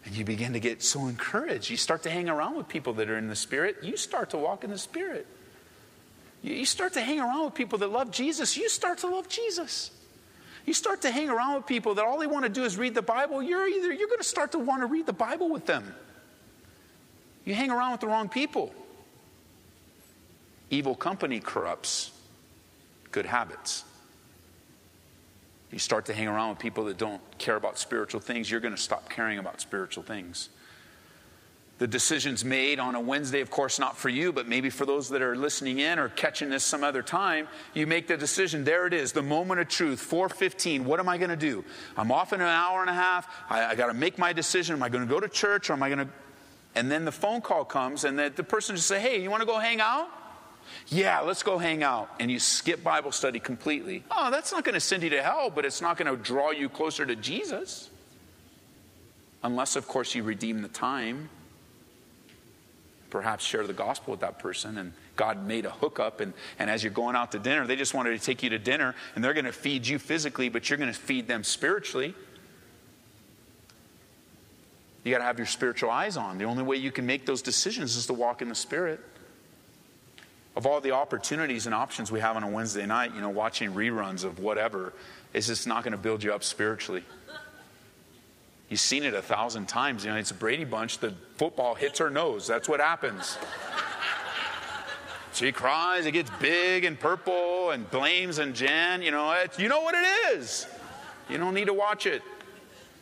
And 0.06 0.16
you 0.16 0.24
begin 0.24 0.54
to 0.54 0.60
get 0.60 0.82
so 0.82 1.08
encouraged. 1.08 1.70
You 1.70 1.76
start 1.76 2.04
to 2.04 2.10
hang 2.10 2.30
around 2.30 2.56
with 2.56 2.70
people 2.70 2.94
that 2.94 3.10
are 3.10 3.18
in 3.18 3.28
the 3.28 3.36
Spirit. 3.36 3.78
You 3.82 3.98
start 3.98 4.30
to 4.30 4.38
walk 4.38 4.64
in 4.64 4.70
the 4.70 4.78
Spirit. 4.78 5.28
You 6.42 6.66
start 6.66 6.94
to 6.94 7.02
hang 7.02 7.20
around 7.20 7.46
with 7.46 7.54
people 7.56 7.80
that 7.80 7.92
love 7.92 8.12
Jesus. 8.12 8.56
You 8.56 8.70
start 8.70 9.00
to 9.00 9.08
love 9.08 9.28
Jesus. 9.28 9.92
You 10.66 10.74
start 10.74 11.02
to 11.02 11.12
hang 11.12 11.30
around 11.30 11.56
with 11.56 11.66
people 11.66 11.96
that 11.96 12.06
all 12.06 12.20
they 12.20 12.28
want 12.28 12.44
to 12.44 12.50
do 12.50 12.64
is 12.64 12.78
read 12.78 12.94
the 12.94 13.02
Bible. 13.02 13.42
You're 13.42 13.68
either 13.68 13.92
you're 13.92 14.08
going 14.08 14.20
to 14.20 14.24
start 14.24 14.54
to 14.54 14.60
want 14.60 14.82
to 14.82 14.86
read 14.86 15.06
the 15.06 15.14
Bible 15.14 15.50
with 15.50 15.66
them. 15.66 15.94
You 17.44 17.54
hang 17.54 17.72
around 17.72 17.94
with 17.94 18.02
the 18.02 18.08
wrong 18.08 18.30
people. 18.30 18.74
Evil 20.70 20.96
company 20.96 21.40
corrupts 21.40 22.12
good 23.12 23.26
habits. 23.26 23.84
You 25.72 25.80
start 25.80 26.06
to 26.06 26.14
hang 26.14 26.28
around 26.28 26.50
with 26.50 26.60
people 26.60 26.86
that 26.86 26.98
don't 26.98 27.22
care 27.38 27.56
about 27.56 27.78
spiritual 27.78 28.22
things, 28.22 28.50
you're 28.50 28.60
going 28.60 28.76
to 28.76 28.82
stop 28.82 29.10
caring 29.10 29.38
about 29.38 29.60
spiritual 29.60 30.04
things. 30.04 30.50
The 31.80 31.88
decisions 31.88 32.44
made 32.44 32.80
on 32.80 32.96
a 32.96 33.00
Wednesday, 33.00 33.42
of 33.42 33.52
course, 33.52 33.78
not 33.78 33.98
for 33.98 34.10
you, 34.10 34.32
but 34.34 34.48
maybe 34.48 34.72
for 34.72 34.86
those 34.86 35.10
that 35.10 35.22
are 35.22 35.36
listening 35.36 35.78
in 35.78 36.00
or 36.00 36.10
catching 36.10 36.50
this 36.50 36.64
some 36.64 36.84
other 36.84 37.04
time, 37.04 37.48
you 37.76 37.86
make 37.86 38.08
the 38.08 38.18
decision. 38.18 38.64
There 38.64 38.88
it 38.88 38.94
is, 38.94 39.12
the 39.12 39.22
moment 39.22 39.60
of 39.60 39.68
truth, 39.68 40.00
415. 40.00 40.86
What 40.86 41.00
am 41.00 41.08
I 41.08 41.20
going 41.20 41.30
to 41.30 41.36
do? 41.36 41.64
I'm 41.96 42.12
off 42.12 42.34
in 42.34 42.42
an 42.42 42.48
hour 42.48 42.82
and 42.82 42.90
a 42.90 42.94
half. 42.94 43.28
I, 43.48 43.66
I 43.66 43.76
got 43.76 43.88
to 43.88 43.94
make 43.94 44.18
my 44.18 44.34
decision. 44.34 44.76
Am 44.76 44.82
I 44.82 44.90
going 44.90 45.08
to 45.08 45.10
go 45.10 45.20
to 45.20 45.30
church 45.30 45.70
or 45.70 45.74
am 45.74 45.84
I 45.84 45.90
going 45.90 46.08
to? 46.08 46.14
And 46.74 46.90
then 46.90 47.06
the 47.06 47.12
phone 47.12 47.42
call 47.42 47.64
comes, 47.64 48.06
and 48.06 48.18
the, 48.18 48.32
the 48.36 48.44
person 48.44 48.76
just 48.76 48.88
say, 48.88 49.00
"Hey, 49.00 49.22
you 49.22 49.30
want 49.30 49.42
to 49.42 49.48
go 49.48 49.60
hang 49.60 49.80
out?" 49.80 50.10
Yeah, 50.88 51.22
let's 51.22 51.44
go 51.44 51.58
hang 51.58 51.84
out. 51.84 52.10
And 52.20 52.32
you 52.32 52.40
skip 52.40 52.84
Bible 52.84 53.12
study 53.12 53.40
completely. 53.40 54.04
Oh, 54.12 54.32
that's 54.32 54.52
not 54.52 54.64
going 54.64 54.74
to 54.74 54.80
send 54.80 55.04
you 55.04 55.10
to 55.12 55.22
hell, 55.22 55.50
but 55.50 55.66
it's 55.66 55.82
not 55.82 55.98
going 55.98 56.16
to 56.16 56.22
draw 56.22 56.52
you 56.52 56.70
closer 56.70 57.06
to 57.06 57.16
Jesus. 57.16 57.90
Unless, 59.44 59.76
of 59.76 59.88
course, 59.88 60.16
you 60.16 60.24
redeem 60.24 60.62
the 60.62 60.68
time. 60.68 61.30
Perhaps 63.10 63.46
share 63.46 63.66
the 63.66 63.74
gospel 63.74 64.12
with 64.12 64.20
that 64.22 64.40
person, 64.40 64.78
and 64.78 64.94
God 65.16 65.46
made 65.46 65.66
a 65.66 65.70
hookup. 65.70 66.20
And, 66.20 66.34
and 66.60 66.70
as 66.70 66.84
you're 66.84 66.92
going 66.92 67.16
out 67.16 67.32
to 67.34 67.40
dinner, 67.40 67.66
they 67.66 67.76
just 67.76 67.94
wanted 67.94 68.18
to 68.18 68.26
take 68.26 68.44
you 68.44 68.50
to 68.50 68.60
dinner, 68.60 68.96
and 69.16 69.24
they're 69.24 69.34
going 69.34 69.46
to 69.46 69.54
feed 69.54 69.88
you 69.88 70.00
physically, 70.00 70.50
but 70.50 70.70
you're 70.70 70.78
going 70.78 70.92
to 70.92 71.00
feed 71.00 71.28
them 71.28 71.44
spiritually. 71.44 72.14
You 75.04 75.12
got 75.12 75.20
to 75.20 75.24
have 75.24 75.38
your 75.38 75.48
spiritual 75.48 75.90
eyes 75.90 76.18
on. 76.18 76.38
The 76.38 76.44
only 76.44 76.64
way 76.64 76.76
you 76.76 76.92
can 76.92 77.06
make 77.06 77.26
those 77.26 77.42
decisions 77.42 77.96
is 77.96 78.08
to 78.08 78.14
walk 78.14 78.42
in 78.42 78.50
the 78.50 78.56
Spirit 78.56 79.00
of 80.58 80.66
all 80.66 80.82
the 80.82 80.90
opportunities 80.90 81.68
and 81.68 81.76
options 81.76 82.12
we 82.12 82.20
have 82.20 82.36
on 82.36 82.42
a 82.42 82.50
Wednesday 82.50 82.88
night, 82.88 83.14
you 83.14 83.22
know, 83.22 83.30
watching 83.30 83.74
reruns 83.74 84.24
of 84.24 84.40
whatever 84.40 84.92
is 85.32 85.46
just 85.46 85.68
not 85.68 85.84
going 85.84 85.92
to 85.92 86.00
build 86.00 86.24
you 86.24 86.34
up 86.34 86.44
spiritually. 86.44 87.04
You've 88.68 88.80
seen 88.80 89.04
it 89.04 89.14
a 89.14 89.22
thousand 89.22 89.68
times. 89.68 90.04
You 90.04 90.10
know, 90.10 90.18
it's 90.18 90.32
a 90.32 90.34
Brady 90.34 90.64
Bunch. 90.64 90.98
The 90.98 91.14
football 91.36 91.76
hits 91.76 92.00
her 92.00 92.10
nose. 92.10 92.48
That's 92.48 92.68
what 92.68 92.80
happens. 92.80 93.38
She 95.32 95.52
cries, 95.52 96.08
it 96.08 96.14
gets 96.14 96.32
big 96.40 96.86
and 96.86 97.00
purple 97.00 97.70
and 97.70 97.88
blames 97.92 98.40
and 98.40 98.56
Jan. 98.56 99.04
You 99.04 99.12
know, 99.12 99.32
it's, 99.34 99.60
you 99.60 99.70
know 99.70 99.82
what 99.82 99.94
it 99.94 100.40
is. 100.40 100.66
You 101.30 101.38
don't 101.38 101.54
need 101.54 101.68
to 101.68 101.76
watch 101.76 102.08
it. 102.08 102.24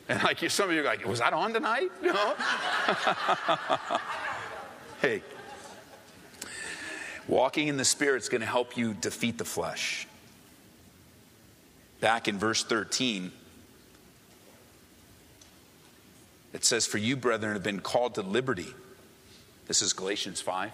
And 0.10 0.22
like 0.24 0.40
some 0.52 0.68
of 0.68 0.76
you 0.76 0.82
are 0.82 0.84
like, 0.84 1.08
was 1.08 1.20
that 1.20 1.32
on 1.32 1.54
tonight? 1.54 1.90
No. 2.02 2.36
hey, 5.02 5.24
walking 7.28 7.68
in 7.68 7.78
the 7.78 7.86
Spirit 7.86 8.22
is 8.22 8.30
going 8.30 8.42
to 8.42 8.48
help 8.48 8.78
you 8.78 8.94
defeat 8.94 9.38
the 9.38 9.46
flesh. 9.46 10.08
Back 12.00 12.28
in 12.28 12.38
verse 12.38 12.64
13, 12.64 13.32
it 16.54 16.64
says, 16.64 16.86
For 16.86 16.98
you, 16.98 17.16
brethren, 17.16 17.54
have 17.54 17.64
been 17.64 17.80
called 17.80 18.16
to 18.16 18.22
liberty. 18.22 18.74
This 19.68 19.82
is 19.82 19.94
Galatians 19.94 20.42
5. 20.42 20.72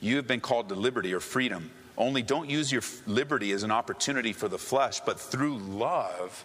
You 0.00 0.16
have 0.16 0.26
been 0.26 0.40
called 0.40 0.68
to 0.68 0.74
liberty 0.74 1.12
or 1.12 1.20
freedom. 1.20 1.70
Only 1.98 2.22
don't 2.22 2.48
use 2.48 2.72
your 2.72 2.82
liberty 3.06 3.52
as 3.52 3.62
an 3.62 3.70
opportunity 3.70 4.32
for 4.32 4.48
the 4.48 4.58
flesh, 4.58 5.00
but 5.00 5.20
through 5.20 5.58
love, 5.58 6.44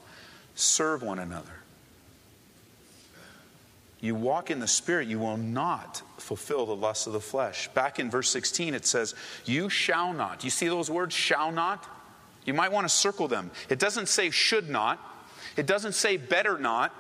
serve 0.56 1.02
one 1.04 1.20
another. 1.20 1.65
You 4.06 4.14
walk 4.14 4.52
in 4.52 4.60
the 4.60 4.68
Spirit, 4.68 5.08
you 5.08 5.18
will 5.18 5.38
not 5.38 6.04
fulfill 6.18 6.68
the 6.68 6.76
lusts 6.76 7.08
of 7.08 7.14
the 7.14 7.20
flesh. 7.20 7.68
Back 7.70 7.98
in 7.98 8.12
verse 8.12 8.30
16, 8.30 8.76
it 8.76 8.86
says, 8.86 9.16
You 9.46 9.68
shall 9.68 10.14
not. 10.14 10.44
You 10.44 10.52
see 10.52 10.68
those 10.68 10.92
words, 10.92 11.16
shall 11.16 11.52
not? 11.52 11.86
You 12.46 12.54
might 12.54 12.72
want 12.72 12.88
to 12.88 12.94
circle 12.94 13.28
them. 13.28 13.50
It 13.68 13.80
doesn't 13.80 14.08
say 14.08 14.30
should 14.30 14.70
not, 14.70 15.00
it 15.58 15.66
doesn't 15.66 15.94
say 15.94 16.18
better 16.18 16.60
not. 16.60 16.94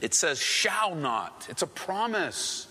It 0.00 0.14
says 0.14 0.40
shall 0.40 0.94
not. 0.94 1.48
It's 1.50 1.62
a 1.62 1.66
promise. 1.66 2.68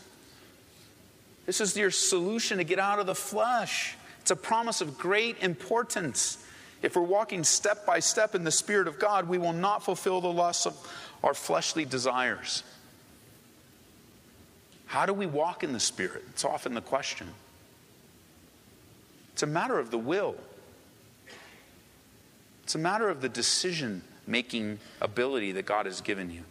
This 1.46 1.60
is 1.60 1.76
your 1.76 1.92
solution 1.92 2.60
to 2.60 2.64
get 2.64 2.80
out 2.80 3.00
of 3.00 3.06
the 3.06 3.16
flesh. 3.16 3.98
It's 4.22 4.32
a 4.32 4.36
promise 4.38 4.80
of 4.80 4.98
great 4.98 5.44
importance. 5.44 6.42
If 6.82 6.96
we're 6.96 7.02
walking 7.02 7.44
step 7.44 7.86
by 7.86 8.00
step 8.00 8.36
in 8.36 8.46
the 8.46 8.52
Spirit 8.52 8.88
of 8.88 9.00
God, 9.00 9.28
we 9.28 9.38
will 9.38 9.52
not 9.52 9.84
fulfill 9.84 10.22
the 10.22 10.32
lusts 10.32 10.66
of 10.66 10.78
our 11.24 11.34
fleshly 11.34 11.84
desires. 11.84 12.64
How 14.88 15.06
do 15.06 15.14
we 15.14 15.26
walk 15.26 15.64
in 15.64 15.74
the 15.74 15.80
Spirit? 15.80 16.24
It's 16.30 16.46
often 16.46 16.74
the 16.74 16.82
question. 16.82 17.28
It's 19.34 19.44
a 19.44 19.48
matter 19.48 19.78
of 19.78 19.92
the 19.92 19.98
will, 19.98 20.36
it's 22.64 22.76
a 22.76 22.80
matter 22.80 23.08
of 23.10 23.22
the 23.22 23.30
decision 23.30 24.02
making 24.26 24.80
ability 25.00 25.54
that 25.54 25.66
God 25.66 25.86
has 25.86 26.02
given 26.02 26.32
you. 26.32 26.44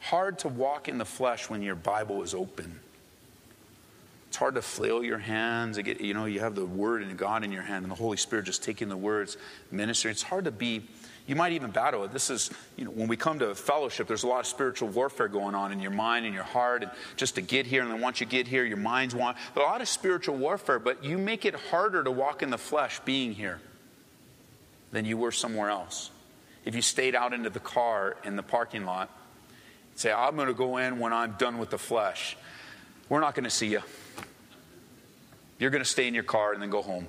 Hard 0.00 0.40
to 0.40 0.48
walk 0.48 0.88
in 0.88 0.98
the 0.98 1.04
flesh 1.04 1.48
when 1.48 1.62
your 1.62 1.76
Bible 1.76 2.22
is 2.22 2.34
open. 2.34 2.80
It's 4.28 4.36
hard 4.36 4.54
to 4.56 4.62
flail 4.62 5.04
your 5.04 5.18
hands. 5.18 5.78
Get, 5.78 6.00
you 6.00 6.14
know, 6.14 6.24
you 6.24 6.40
have 6.40 6.54
the 6.54 6.66
Word 6.66 7.02
and 7.02 7.16
God 7.16 7.44
in 7.44 7.52
your 7.52 7.62
hand, 7.62 7.84
and 7.84 7.90
the 7.90 7.96
Holy 7.96 8.16
Spirit 8.16 8.46
just 8.46 8.62
taking 8.62 8.88
the 8.88 8.96
words, 8.96 9.36
ministering. 9.70 10.12
It's 10.12 10.22
hard 10.22 10.46
to 10.46 10.50
be. 10.50 10.82
You 11.26 11.36
might 11.36 11.52
even 11.52 11.70
battle 11.70 12.04
it. 12.04 12.12
This 12.12 12.30
is, 12.30 12.50
you 12.76 12.84
know, 12.84 12.90
when 12.90 13.06
we 13.06 13.16
come 13.16 13.38
to 13.38 13.54
fellowship, 13.54 14.08
there's 14.08 14.24
a 14.24 14.26
lot 14.26 14.40
of 14.40 14.46
spiritual 14.46 14.88
warfare 14.88 15.28
going 15.28 15.54
on 15.54 15.70
in 15.70 15.80
your 15.80 15.92
mind 15.92 16.26
and 16.26 16.34
your 16.34 16.44
heart, 16.44 16.82
and 16.82 16.90
just 17.16 17.36
to 17.36 17.42
get 17.42 17.66
here, 17.66 17.82
and 17.82 17.90
then 17.90 18.00
once 18.00 18.20
you 18.20 18.26
get 18.26 18.48
here, 18.48 18.64
your 18.64 18.76
mind's 18.76 19.14
want. 19.14 19.36
a 19.54 19.60
lot 19.60 19.80
of 19.80 19.88
spiritual 19.88 20.36
warfare, 20.36 20.78
but 20.78 21.04
you 21.04 21.18
make 21.18 21.44
it 21.44 21.54
harder 21.54 22.02
to 22.02 22.10
walk 22.10 22.42
in 22.42 22.50
the 22.50 22.58
flesh 22.58 23.00
being 23.04 23.32
here 23.32 23.60
than 24.90 25.04
you 25.04 25.16
were 25.16 25.32
somewhere 25.32 25.70
else. 25.70 26.10
If 26.64 26.74
you 26.74 26.82
stayed 26.82 27.14
out 27.14 27.32
into 27.32 27.50
the 27.50 27.60
car 27.60 28.16
in 28.24 28.36
the 28.36 28.42
parking 28.42 28.84
lot 28.84 29.08
Say, 29.94 30.12
I'm 30.12 30.36
going 30.36 30.48
to 30.48 30.54
go 30.54 30.78
in 30.78 30.98
when 30.98 31.12
I'm 31.12 31.32
done 31.32 31.58
with 31.58 31.70
the 31.70 31.78
flesh. 31.78 32.36
We're 33.08 33.20
not 33.20 33.34
going 33.34 33.44
to 33.44 33.50
see 33.50 33.68
you. 33.68 33.82
You're 35.58 35.70
going 35.70 35.82
to 35.82 35.88
stay 35.88 36.08
in 36.08 36.14
your 36.14 36.24
car 36.24 36.52
and 36.52 36.62
then 36.62 36.70
go 36.70 36.82
home 36.82 37.08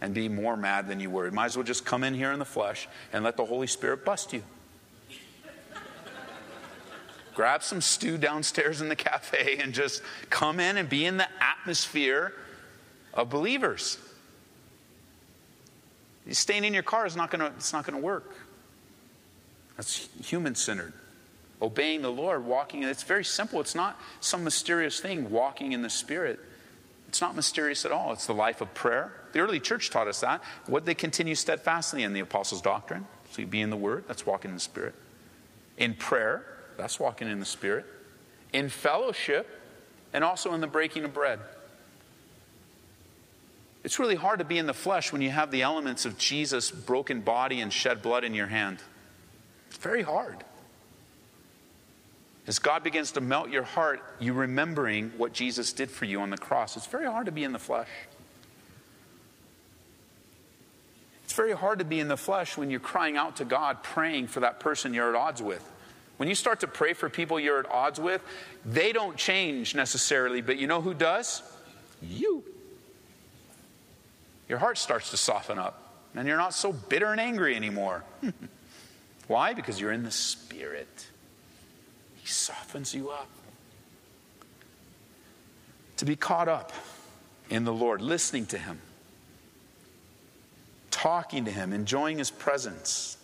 and 0.00 0.14
be 0.14 0.28
more 0.28 0.56
mad 0.56 0.88
than 0.88 1.00
you 1.00 1.10
were. 1.10 1.26
You 1.26 1.32
might 1.32 1.46
as 1.46 1.56
well 1.56 1.64
just 1.64 1.84
come 1.84 2.04
in 2.04 2.14
here 2.14 2.32
in 2.32 2.38
the 2.38 2.44
flesh 2.44 2.88
and 3.12 3.24
let 3.24 3.36
the 3.36 3.44
Holy 3.44 3.66
Spirit 3.66 4.04
bust 4.04 4.32
you. 4.32 4.42
Grab 7.34 7.62
some 7.62 7.80
stew 7.80 8.16
downstairs 8.16 8.80
in 8.80 8.88
the 8.88 8.96
cafe 8.96 9.58
and 9.60 9.74
just 9.74 10.02
come 10.30 10.58
in 10.58 10.78
and 10.78 10.88
be 10.88 11.04
in 11.04 11.18
the 11.18 11.28
atmosphere 11.40 12.32
of 13.12 13.28
believers. 13.28 13.98
Staying 16.30 16.64
in 16.64 16.74
your 16.74 16.82
car 16.82 17.06
is 17.06 17.14
not 17.14 17.30
to, 17.30 17.46
it's 17.46 17.72
not 17.72 17.84
to 17.86 17.96
work. 17.96 18.34
That's 19.76 20.08
human 20.24 20.54
centered 20.54 20.94
obeying 21.60 22.02
the 22.02 22.12
Lord, 22.12 22.44
walking. 22.44 22.82
In 22.82 22.88
it's 22.88 23.02
very 23.02 23.24
simple. 23.24 23.60
It's 23.60 23.74
not 23.74 23.98
some 24.20 24.44
mysterious 24.44 25.00
thing, 25.00 25.30
walking 25.30 25.72
in 25.72 25.82
the 25.82 25.90
Spirit. 25.90 26.40
It's 27.08 27.20
not 27.20 27.36
mysterious 27.36 27.84
at 27.84 27.92
all. 27.92 28.12
It's 28.12 28.26
the 28.26 28.34
life 28.34 28.60
of 28.60 28.74
prayer. 28.74 29.12
The 29.32 29.40
early 29.40 29.60
church 29.60 29.90
taught 29.90 30.08
us 30.08 30.20
that. 30.20 30.42
What 30.66 30.84
they 30.84 30.94
continue 30.94 31.34
steadfastly 31.34 32.02
in 32.02 32.12
the 32.12 32.20
apostles' 32.20 32.62
doctrine. 32.62 33.06
So 33.30 33.42
you 33.42 33.46
be 33.46 33.60
in 33.60 33.70
the 33.70 33.76
Word, 33.76 34.04
that's 34.08 34.26
walking 34.26 34.50
in 34.50 34.56
the 34.56 34.60
Spirit. 34.60 34.94
In 35.76 35.94
prayer, 35.94 36.44
that's 36.76 36.98
walking 36.98 37.28
in 37.28 37.38
the 37.38 37.46
Spirit. 37.46 37.86
In 38.52 38.68
fellowship, 38.68 39.48
and 40.12 40.24
also 40.24 40.54
in 40.54 40.60
the 40.60 40.66
breaking 40.66 41.04
of 41.04 41.12
bread. 41.12 41.40
It's 43.84 43.98
really 43.98 44.14
hard 44.16 44.40
to 44.40 44.44
be 44.44 44.58
in 44.58 44.66
the 44.66 44.74
flesh 44.74 45.12
when 45.12 45.22
you 45.22 45.30
have 45.30 45.50
the 45.50 45.62
elements 45.62 46.06
of 46.06 46.18
Jesus' 46.18 46.70
broken 46.70 47.20
body 47.20 47.60
and 47.60 47.72
shed 47.72 48.02
blood 48.02 48.24
in 48.24 48.34
your 48.34 48.48
hand. 48.48 48.78
It's 49.68 49.76
very 49.76 50.02
hard. 50.02 50.42
As 52.46 52.60
God 52.60 52.84
begins 52.84 53.12
to 53.12 53.20
melt 53.20 53.50
your 53.50 53.64
heart, 53.64 54.00
you 54.20 54.32
remembering 54.32 55.12
what 55.16 55.32
Jesus 55.32 55.72
did 55.72 55.90
for 55.90 56.04
you 56.04 56.20
on 56.20 56.30
the 56.30 56.38
cross. 56.38 56.76
It's 56.76 56.86
very 56.86 57.06
hard 57.06 57.26
to 57.26 57.32
be 57.32 57.42
in 57.42 57.52
the 57.52 57.58
flesh. 57.58 57.88
It's 61.24 61.32
very 61.32 61.52
hard 61.52 61.80
to 61.80 61.84
be 61.84 61.98
in 61.98 62.06
the 62.06 62.16
flesh 62.16 62.56
when 62.56 62.70
you're 62.70 62.78
crying 62.78 63.16
out 63.16 63.36
to 63.36 63.44
God, 63.44 63.82
praying 63.82 64.28
for 64.28 64.40
that 64.40 64.60
person 64.60 64.94
you're 64.94 65.08
at 65.08 65.16
odds 65.16 65.42
with. 65.42 65.62
When 66.18 66.28
you 66.28 66.36
start 66.36 66.60
to 66.60 66.68
pray 66.68 66.92
for 66.92 67.10
people 67.10 67.40
you're 67.40 67.58
at 67.58 67.70
odds 67.70 67.98
with, 67.98 68.22
they 68.64 68.92
don't 68.92 69.16
change 69.16 69.74
necessarily, 69.74 70.40
but 70.40 70.56
you 70.56 70.68
know 70.68 70.80
who 70.80 70.94
does? 70.94 71.42
You. 72.00 72.44
Your 74.48 74.58
heart 74.58 74.78
starts 74.78 75.10
to 75.10 75.16
soften 75.16 75.58
up, 75.58 75.82
and 76.14 76.28
you're 76.28 76.36
not 76.36 76.54
so 76.54 76.72
bitter 76.72 77.06
and 77.06 77.20
angry 77.20 77.56
anymore. 77.56 78.04
Why? 79.26 79.52
Because 79.52 79.80
you're 79.80 79.92
in 79.92 80.04
the 80.04 80.12
Spirit. 80.12 81.06
He 82.26 82.32
softens 82.32 82.92
you 82.92 83.10
up. 83.10 83.28
To 85.98 86.04
be 86.04 86.16
caught 86.16 86.48
up 86.48 86.72
in 87.50 87.62
the 87.62 87.72
Lord, 87.72 88.02
listening 88.02 88.46
to 88.46 88.58
Him, 88.58 88.80
talking 90.90 91.44
to 91.44 91.52
Him, 91.52 91.72
enjoying 91.72 92.18
His 92.18 92.32
presence, 92.32 93.16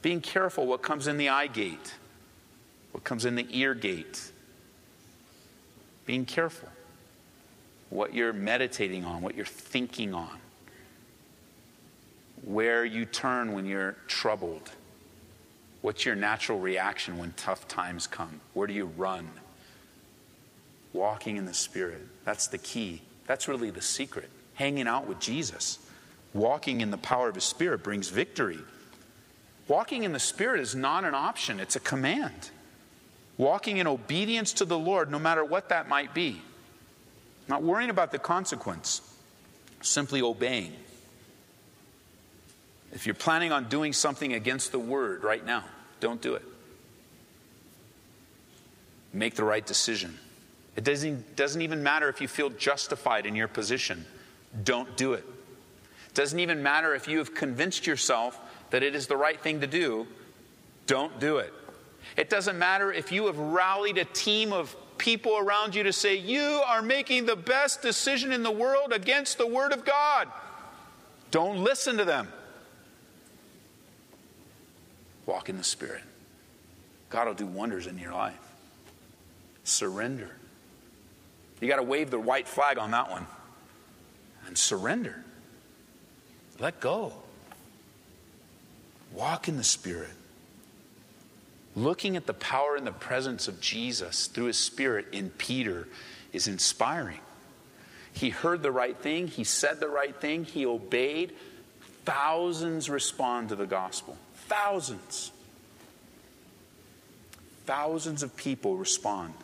being 0.00 0.22
careful 0.22 0.66
what 0.66 0.80
comes 0.80 1.06
in 1.06 1.18
the 1.18 1.28
eye 1.28 1.48
gate, 1.48 1.96
what 2.92 3.04
comes 3.04 3.26
in 3.26 3.34
the 3.34 3.46
ear 3.50 3.74
gate, 3.74 4.32
being 6.06 6.24
careful 6.24 6.70
what 7.90 8.14
you're 8.14 8.32
meditating 8.32 9.04
on, 9.04 9.20
what 9.20 9.34
you're 9.34 9.44
thinking 9.44 10.14
on, 10.14 10.38
where 12.42 12.86
you 12.86 13.04
turn 13.04 13.52
when 13.52 13.66
you're 13.66 13.96
troubled 14.06 14.70
What's 15.80 16.04
your 16.04 16.16
natural 16.16 16.58
reaction 16.58 17.18
when 17.18 17.32
tough 17.36 17.68
times 17.68 18.06
come? 18.06 18.40
Where 18.54 18.66
do 18.66 18.74
you 18.74 18.86
run? 18.86 19.28
Walking 20.92 21.36
in 21.36 21.44
the 21.44 21.54
Spirit. 21.54 22.00
That's 22.24 22.48
the 22.48 22.58
key. 22.58 23.02
That's 23.26 23.46
really 23.46 23.70
the 23.70 23.82
secret. 23.82 24.28
Hanging 24.54 24.88
out 24.88 25.06
with 25.06 25.20
Jesus. 25.20 25.78
Walking 26.34 26.80
in 26.80 26.90
the 26.90 26.98
power 26.98 27.28
of 27.28 27.34
His 27.34 27.44
Spirit 27.44 27.82
brings 27.82 28.08
victory. 28.08 28.58
Walking 29.68 30.02
in 30.02 30.12
the 30.12 30.18
Spirit 30.18 30.60
is 30.60 30.74
not 30.74 31.04
an 31.04 31.14
option, 31.14 31.60
it's 31.60 31.76
a 31.76 31.80
command. 31.80 32.50
Walking 33.36 33.76
in 33.76 33.86
obedience 33.86 34.54
to 34.54 34.64
the 34.64 34.78
Lord, 34.78 35.10
no 35.10 35.18
matter 35.18 35.44
what 35.44 35.68
that 35.68 35.88
might 35.88 36.12
be. 36.12 36.40
Not 37.46 37.62
worrying 37.62 37.90
about 37.90 38.10
the 38.10 38.18
consequence, 38.18 39.00
simply 39.80 40.22
obeying. 40.22 40.74
If 42.92 43.06
you're 43.06 43.14
planning 43.14 43.52
on 43.52 43.68
doing 43.68 43.92
something 43.92 44.32
against 44.32 44.72
the 44.72 44.78
word 44.78 45.22
right 45.22 45.44
now, 45.44 45.64
don't 46.00 46.20
do 46.20 46.34
it. 46.34 46.42
Make 49.12 49.34
the 49.34 49.44
right 49.44 49.64
decision. 49.64 50.18
It 50.76 50.84
doesn't, 50.84 51.36
doesn't 51.36 51.60
even 51.60 51.82
matter 51.82 52.08
if 52.08 52.20
you 52.20 52.28
feel 52.28 52.50
justified 52.50 53.26
in 53.26 53.34
your 53.34 53.48
position. 53.48 54.04
Don't 54.64 54.96
do 54.96 55.12
it. 55.14 55.24
It 56.08 56.14
doesn't 56.14 56.38
even 56.38 56.62
matter 56.62 56.94
if 56.94 57.08
you 57.08 57.18
have 57.18 57.34
convinced 57.34 57.86
yourself 57.86 58.38
that 58.70 58.82
it 58.82 58.94
is 58.94 59.06
the 59.06 59.16
right 59.16 59.40
thing 59.40 59.60
to 59.60 59.66
do. 59.66 60.06
Don't 60.86 61.18
do 61.20 61.38
it. 61.38 61.52
It 62.16 62.30
doesn't 62.30 62.58
matter 62.58 62.92
if 62.92 63.12
you 63.12 63.26
have 63.26 63.38
rallied 63.38 63.98
a 63.98 64.04
team 64.04 64.52
of 64.52 64.74
people 64.98 65.36
around 65.36 65.74
you 65.74 65.82
to 65.84 65.92
say, 65.92 66.16
You 66.16 66.62
are 66.66 66.82
making 66.82 67.26
the 67.26 67.36
best 67.36 67.82
decision 67.82 68.32
in 68.32 68.42
the 68.42 68.50
world 68.50 68.92
against 68.92 69.38
the 69.38 69.46
Word 69.46 69.72
of 69.72 69.84
God. 69.84 70.28
Don't 71.30 71.62
listen 71.62 71.96
to 71.98 72.04
them. 72.04 72.28
Walk 75.28 75.50
in 75.50 75.58
the 75.58 75.62
Spirit. 75.62 76.00
God 77.10 77.26
will 77.26 77.34
do 77.34 77.44
wonders 77.44 77.86
in 77.86 77.98
your 77.98 78.14
life. 78.14 78.40
Surrender. 79.62 80.30
You 81.60 81.68
got 81.68 81.76
to 81.76 81.82
wave 81.82 82.10
the 82.10 82.18
white 82.18 82.48
flag 82.48 82.78
on 82.78 82.92
that 82.92 83.10
one. 83.10 83.26
and 84.46 84.56
surrender. 84.56 85.22
Let 86.58 86.80
go. 86.80 87.12
Walk 89.12 89.48
in 89.48 89.58
the 89.58 89.64
Spirit. 89.64 90.08
Looking 91.76 92.16
at 92.16 92.24
the 92.24 92.32
power 92.32 92.76
and 92.76 92.86
the 92.86 92.92
presence 92.92 93.48
of 93.48 93.60
Jesus 93.60 94.28
through 94.28 94.46
his 94.46 94.56
Spirit 94.56 95.08
in 95.12 95.28
Peter 95.28 95.88
is 96.32 96.48
inspiring. 96.48 97.20
He 98.14 98.30
heard 98.30 98.62
the 98.62 98.72
right 98.72 98.96
thing, 98.96 99.26
he 99.26 99.44
said 99.44 99.78
the 99.78 99.88
right 99.88 100.18
thing, 100.18 100.44
he 100.44 100.64
obeyed. 100.64 101.34
Thousands 102.06 102.88
respond 102.88 103.50
to 103.50 103.56
the 103.56 103.66
gospel. 103.66 104.16
Thousands. 104.48 105.30
Thousands 107.66 108.22
of 108.22 108.34
people 108.34 108.76
respond. 108.76 109.34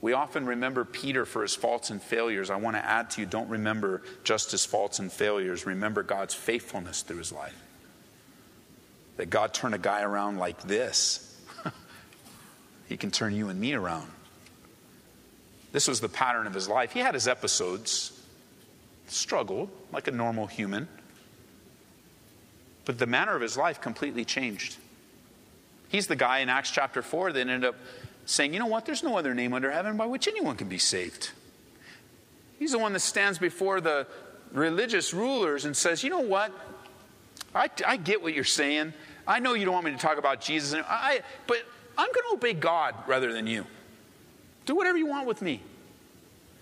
We 0.00 0.12
often 0.12 0.46
remember 0.46 0.84
Peter 0.84 1.24
for 1.24 1.42
his 1.42 1.56
faults 1.56 1.90
and 1.90 2.00
failures. 2.00 2.48
I 2.48 2.56
want 2.56 2.76
to 2.76 2.84
add 2.84 3.10
to 3.10 3.20
you 3.20 3.26
don't 3.26 3.48
remember 3.48 4.02
just 4.22 4.52
his 4.52 4.64
faults 4.64 5.00
and 5.00 5.10
failures, 5.10 5.66
remember 5.66 6.04
God's 6.04 6.34
faithfulness 6.34 7.02
through 7.02 7.18
his 7.18 7.32
life. 7.32 7.60
That 9.16 9.30
God 9.30 9.52
turned 9.52 9.74
a 9.74 9.78
guy 9.78 10.02
around 10.02 10.38
like 10.38 10.62
this, 10.62 11.36
he 12.88 12.96
can 12.96 13.10
turn 13.10 13.34
you 13.34 13.48
and 13.48 13.58
me 13.58 13.74
around. 13.74 14.08
This 15.72 15.88
was 15.88 16.00
the 16.00 16.08
pattern 16.08 16.46
of 16.46 16.54
his 16.54 16.68
life. 16.68 16.92
He 16.92 17.00
had 17.00 17.14
his 17.14 17.26
episodes, 17.26 18.12
struggled 19.08 19.70
like 19.92 20.06
a 20.06 20.12
normal 20.12 20.46
human, 20.46 20.86
but 22.88 22.98
the 22.98 23.06
manner 23.06 23.36
of 23.36 23.42
his 23.42 23.54
life 23.54 23.82
completely 23.82 24.24
changed. 24.24 24.78
He's 25.90 26.06
the 26.06 26.16
guy 26.16 26.38
in 26.38 26.48
Acts 26.48 26.70
chapter 26.70 27.02
4 27.02 27.34
that 27.34 27.40
ended 27.40 27.62
up 27.66 27.74
saying, 28.24 28.54
You 28.54 28.60
know 28.60 28.66
what? 28.66 28.86
There's 28.86 29.02
no 29.02 29.18
other 29.18 29.34
name 29.34 29.52
under 29.52 29.70
heaven 29.70 29.98
by 29.98 30.06
which 30.06 30.26
anyone 30.26 30.56
can 30.56 30.70
be 30.70 30.78
saved. 30.78 31.32
He's 32.58 32.72
the 32.72 32.78
one 32.78 32.94
that 32.94 33.00
stands 33.00 33.38
before 33.38 33.82
the 33.82 34.06
religious 34.52 35.12
rulers 35.12 35.66
and 35.66 35.76
says, 35.76 36.02
You 36.02 36.08
know 36.08 36.20
what? 36.20 36.50
I, 37.54 37.68
I 37.86 37.98
get 37.98 38.22
what 38.22 38.32
you're 38.32 38.42
saying. 38.42 38.94
I 39.26 39.38
know 39.38 39.52
you 39.52 39.66
don't 39.66 39.74
want 39.74 39.84
me 39.84 39.92
to 39.92 39.98
talk 39.98 40.16
about 40.16 40.40
Jesus, 40.40 40.82
I, 40.88 41.20
but 41.46 41.58
I'm 41.98 42.08
going 42.08 42.26
to 42.30 42.36
obey 42.36 42.54
God 42.54 42.94
rather 43.06 43.34
than 43.34 43.46
you. 43.46 43.66
Do 44.64 44.74
whatever 44.74 44.96
you 44.96 45.06
want 45.06 45.26
with 45.26 45.42
me. 45.42 45.60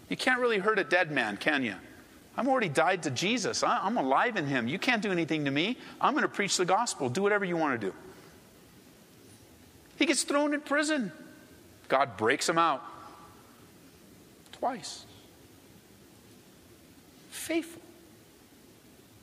You 0.08 0.16
can't 0.16 0.40
really 0.40 0.58
hurt 0.58 0.80
a 0.80 0.84
dead 0.84 1.12
man, 1.12 1.36
can 1.36 1.62
you? 1.62 1.76
I'm 2.36 2.48
already 2.48 2.68
died 2.68 3.04
to 3.04 3.10
Jesus. 3.10 3.62
I'm 3.62 3.96
alive 3.96 4.36
in 4.36 4.46
him. 4.46 4.68
You 4.68 4.78
can't 4.78 5.02
do 5.02 5.10
anything 5.10 5.46
to 5.46 5.50
me. 5.50 5.78
I'm 6.00 6.12
going 6.12 6.22
to 6.22 6.28
preach 6.28 6.56
the 6.56 6.66
gospel. 6.66 7.08
Do 7.08 7.22
whatever 7.22 7.44
you 7.44 7.56
want 7.56 7.80
to 7.80 7.86
do. 7.86 7.94
He 9.96 10.04
gets 10.04 10.22
thrown 10.22 10.52
in 10.52 10.60
prison. 10.60 11.12
God 11.88 12.16
breaks 12.16 12.48
him 12.48 12.58
out 12.58 12.82
twice. 14.52 15.06
Faithful. 17.30 17.82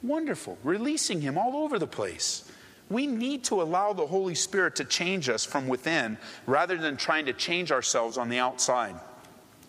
Wonderful. 0.02 0.58
Releasing 0.64 1.22
him 1.22 1.38
all 1.38 1.58
over 1.58 1.78
the 1.78 1.88
place. 1.88 2.50
We 2.90 3.08
need 3.08 3.44
to 3.46 3.62
allow 3.62 3.94
the 3.94 4.08
Holy 4.08 4.36
Spirit 4.36 4.76
to 4.78 4.86
change 4.86 5.30
us 5.30 5.46
from 5.46 5.68
within 5.68 6.18
rather 6.46 6.78
than 6.78 6.98
trying 6.98 7.26
to 7.28 7.34
change 7.34 7.72
ourselves 7.72 8.18
on 8.18 8.30
the 8.30 8.40
outside. 8.40 8.96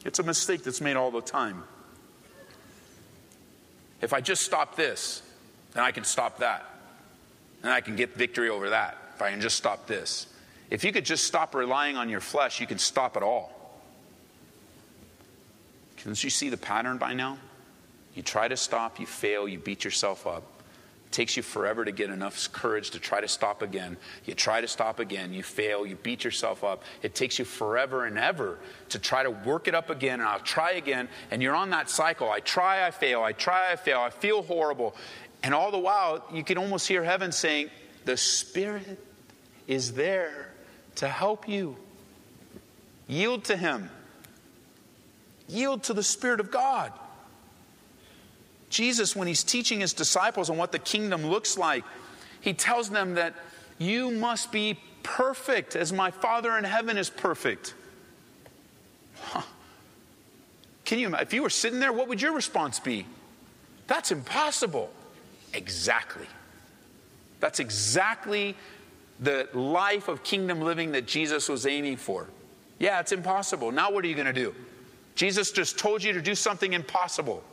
It's 0.04 0.18
a 0.18 0.22
mistake 0.22 0.62
that's 0.64 0.80
made 0.80 0.96
all 0.96 1.10
the 1.10 1.20
time. 1.20 1.64
If 4.04 4.12
I 4.12 4.20
just 4.20 4.42
stop 4.42 4.76
this, 4.76 5.22
then 5.72 5.82
I 5.82 5.90
can 5.90 6.04
stop 6.04 6.38
that. 6.38 6.66
And 7.62 7.72
I 7.72 7.80
can 7.80 7.96
get 7.96 8.14
victory 8.14 8.50
over 8.50 8.68
that 8.68 8.98
if 9.14 9.22
I 9.22 9.30
can 9.30 9.40
just 9.40 9.56
stop 9.56 9.86
this. 9.86 10.26
If 10.68 10.84
you 10.84 10.92
could 10.92 11.06
just 11.06 11.24
stop 11.24 11.54
relying 11.54 11.96
on 11.96 12.10
your 12.10 12.20
flesh, 12.20 12.60
you 12.60 12.66
can 12.66 12.78
stop 12.78 13.16
it 13.16 13.22
all. 13.22 13.50
Can't 15.96 16.22
you 16.22 16.28
see 16.28 16.50
the 16.50 16.58
pattern 16.58 16.98
by 16.98 17.14
now? 17.14 17.38
You 18.14 18.22
try 18.22 18.46
to 18.46 18.58
stop, 18.58 19.00
you 19.00 19.06
fail, 19.06 19.48
you 19.48 19.58
beat 19.58 19.84
yourself 19.84 20.26
up. 20.26 20.42
It 21.14 21.18
takes 21.18 21.36
you 21.36 21.44
forever 21.44 21.84
to 21.84 21.92
get 21.92 22.10
enough 22.10 22.50
courage 22.52 22.90
to 22.90 22.98
try 22.98 23.20
to 23.20 23.28
stop 23.28 23.62
again. 23.62 23.96
You 24.24 24.34
try 24.34 24.60
to 24.60 24.66
stop 24.66 24.98
again, 24.98 25.32
you 25.32 25.44
fail, 25.44 25.86
you 25.86 25.94
beat 25.94 26.24
yourself 26.24 26.64
up. 26.64 26.82
It 27.02 27.14
takes 27.14 27.38
you 27.38 27.44
forever 27.44 28.04
and 28.04 28.18
ever 28.18 28.58
to 28.88 28.98
try 28.98 29.22
to 29.22 29.30
work 29.30 29.68
it 29.68 29.76
up 29.76 29.90
again, 29.90 30.18
and 30.18 30.28
I'll 30.28 30.40
try 30.40 30.72
again. 30.72 31.08
And 31.30 31.40
you're 31.40 31.54
on 31.54 31.70
that 31.70 31.88
cycle. 31.88 32.28
I 32.28 32.40
try, 32.40 32.84
I 32.84 32.90
fail, 32.90 33.22
I 33.22 33.30
try, 33.30 33.70
I 33.70 33.76
fail, 33.76 34.00
I 34.00 34.10
feel 34.10 34.42
horrible. 34.42 34.96
And 35.44 35.54
all 35.54 35.70
the 35.70 35.78
while, 35.78 36.24
you 36.32 36.42
can 36.42 36.58
almost 36.58 36.88
hear 36.88 37.04
heaven 37.04 37.30
saying, 37.30 37.70
The 38.06 38.16
Spirit 38.16 38.98
is 39.68 39.92
there 39.92 40.50
to 40.96 41.06
help 41.06 41.48
you. 41.48 41.76
Yield 43.06 43.44
to 43.44 43.56
Him, 43.56 43.88
yield 45.46 45.84
to 45.84 45.94
the 45.94 46.02
Spirit 46.02 46.40
of 46.40 46.50
God. 46.50 46.92
Jesus, 48.74 49.14
when 49.14 49.28
He's 49.28 49.44
teaching 49.44 49.80
His 49.80 49.92
disciples 49.92 50.50
on 50.50 50.56
what 50.56 50.72
the 50.72 50.80
kingdom 50.80 51.24
looks 51.24 51.56
like, 51.56 51.84
He 52.40 52.52
tells 52.52 52.90
them 52.90 53.14
that 53.14 53.34
you 53.78 54.10
must 54.10 54.50
be 54.50 54.78
perfect 55.04 55.76
as 55.76 55.92
my 55.92 56.10
Father 56.10 56.58
in 56.58 56.64
heaven 56.64 56.98
is 56.98 57.08
perfect. 57.08 57.74
Huh. 59.20 59.42
Can 60.84 60.98
you, 60.98 61.14
if 61.14 61.32
you 61.32 61.42
were 61.42 61.50
sitting 61.50 61.78
there, 61.78 61.92
what 61.92 62.08
would 62.08 62.20
your 62.20 62.34
response 62.34 62.80
be? 62.80 63.06
That's 63.86 64.10
impossible. 64.10 64.90
Exactly. 65.52 66.26
That's 67.38 67.60
exactly 67.60 68.56
the 69.20 69.48
life 69.54 70.08
of 70.08 70.24
kingdom 70.24 70.60
living 70.60 70.92
that 70.92 71.06
Jesus 71.06 71.48
was 71.48 71.64
aiming 71.64 71.98
for. 71.98 72.28
Yeah, 72.80 72.98
it's 72.98 73.12
impossible. 73.12 73.70
Now, 73.70 73.92
what 73.92 74.04
are 74.04 74.08
you 74.08 74.16
going 74.16 74.26
to 74.26 74.32
do? 74.32 74.52
Jesus 75.14 75.52
just 75.52 75.78
told 75.78 76.02
you 76.02 76.12
to 76.12 76.20
do 76.20 76.34
something 76.34 76.72
impossible. 76.72 77.44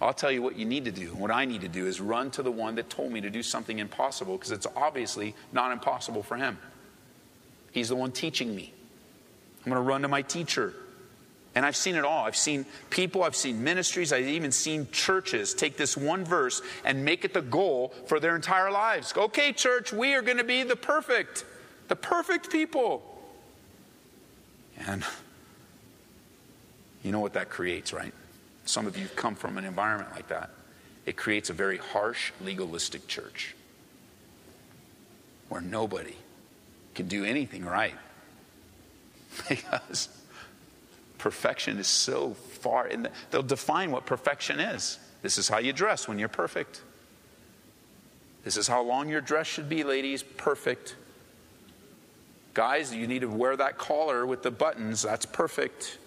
I'll 0.00 0.12
tell 0.12 0.30
you 0.30 0.42
what 0.42 0.56
you 0.56 0.66
need 0.66 0.84
to 0.84 0.90
do. 0.90 1.08
What 1.14 1.30
I 1.30 1.46
need 1.46 1.62
to 1.62 1.68
do 1.68 1.86
is 1.86 2.00
run 2.00 2.30
to 2.32 2.42
the 2.42 2.50
one 2.50 2.74
that 2.74 2.90
told 2.90 3.10
me 3.10 3.22
to 3.22 3.30
do 3.30 3.42
something 3.42 3.78
impossible 3.78 4.36
because 4.36 4.50
it's 4.50 4.66
obviously 4.76 5.34
not 5.52 5.72
impossible 5.72 6.22
for 6.22 6.36
him. 6.36 6.58
He's 7.72 7.88
the 7.88 7.96
one 7.96 8.12
teaching 8.12 8.54
me. 8.54 8.72
I'm 9.64 9.72
going 9.72 9.82
to 9.82 9.88
run 9.88 10.02
to 10.02 10.08
my 10.08 10.22
teacher. 10.22 10.74
And 11.54 11.64
I've 11.64 11.76
seen 11.76 11.94
it 11.94 12.04
all. 12.04 12.26
I've 12.26 12.36
seen 12.36 12.66
people, 12.90 13.22
I've 13.22 13.34
seen 13.34 13.64
ministries, 13.64 14.12
I've 14.12 14.26
even 14.26 14.52
seen 14.52 14.88
churches 14.92 15.54
take 15.54 15.78
this 15.78 15.96
one 15.96 16.22
verse 16.22 16.60
and 16.84 17.02
make 17.02 17.24
it 17.24 17.32
the 17.32 17.40
goal 17.40 17.94
for 18.06 18.20
their 18.20 18.36
entire 18.36 18.70
lives. 18.70 19.14
Okay, 19.16 19.52
church, 19.52 19.90
we 19.90 20.14
are 20.14 20.20
going 20.20 20.36
to 20.36 20.44
be 20.44 20.62
the 20.64 20.76
perfect, 20.76 21.46
the 21.88 21.96
perfect 21.96 22.50
people. 22.50 23.02
And 24.86 25.02
you 27.02 27.10
know 27.10 27.20
what 27.20 27.32
that 27.32 27.48
creates, 27.48 27.94
right? 27.94 28.12
Some 28.66 28.86
of 28.86 28.98
you 28.98 29.08
come 29.14 29.36
from 29.36 29.58
an 29.58 29.64
environment 29.64 30.10
like 30.12 30.28
that. 30.28 30.50
It 31.06 31.16
creates 31.16 31.50
a 31.50 31.52
very 31.52 31.78
harsh, 31.78 32.32
legalistic 32.40 33.06
church 33.06 33.54
where 35.48 35.60
nobody 35.60 36.16
can 36.94 37.06
do 37.08 37.24
anything 37.24 37.64
right. 37.64 37.94
Because 39.48 40.08
perfection 41.18 41.78
is 41.78 41.86
so 41.86 42.32
far 42.34 42.88
in 42.88 43.02
the, 43.02 43.10
they'll 43.30 43.42
define 43.42 43.90
what 43.90 44.06
perfection 44.06 44.58
is. 44.58 44.98
This 45.22 45.36
is 45.38 45.48
how 45.48 45.58
you 45.58 45.72
dress 45.72 46.08
when 46.08 46.18
you're 46.18 46.28
perfect. 46.28 46.80
This 48.44 48.56
is 48.56 48.66
how 48.66 48.82
long 48.82 49.08
your 49.08 49.20
dress 49.20 49.46
should 49.46 49.68
be 49.68 49.84
ladies 49.84 50.22
perfect. 50.22 50.96
Guys 52.54 52.94
you 52.94 53.06
need 53.06 53.20
to 53.20 53.28
wear 53.28 53.56
that 53.56 53.76
collar 53.76 54.24
with 54.24 54.42
the 54.42 54.50
buttons 54.50 55.02
that's 55.02 55.26
perfect 55.26 55.98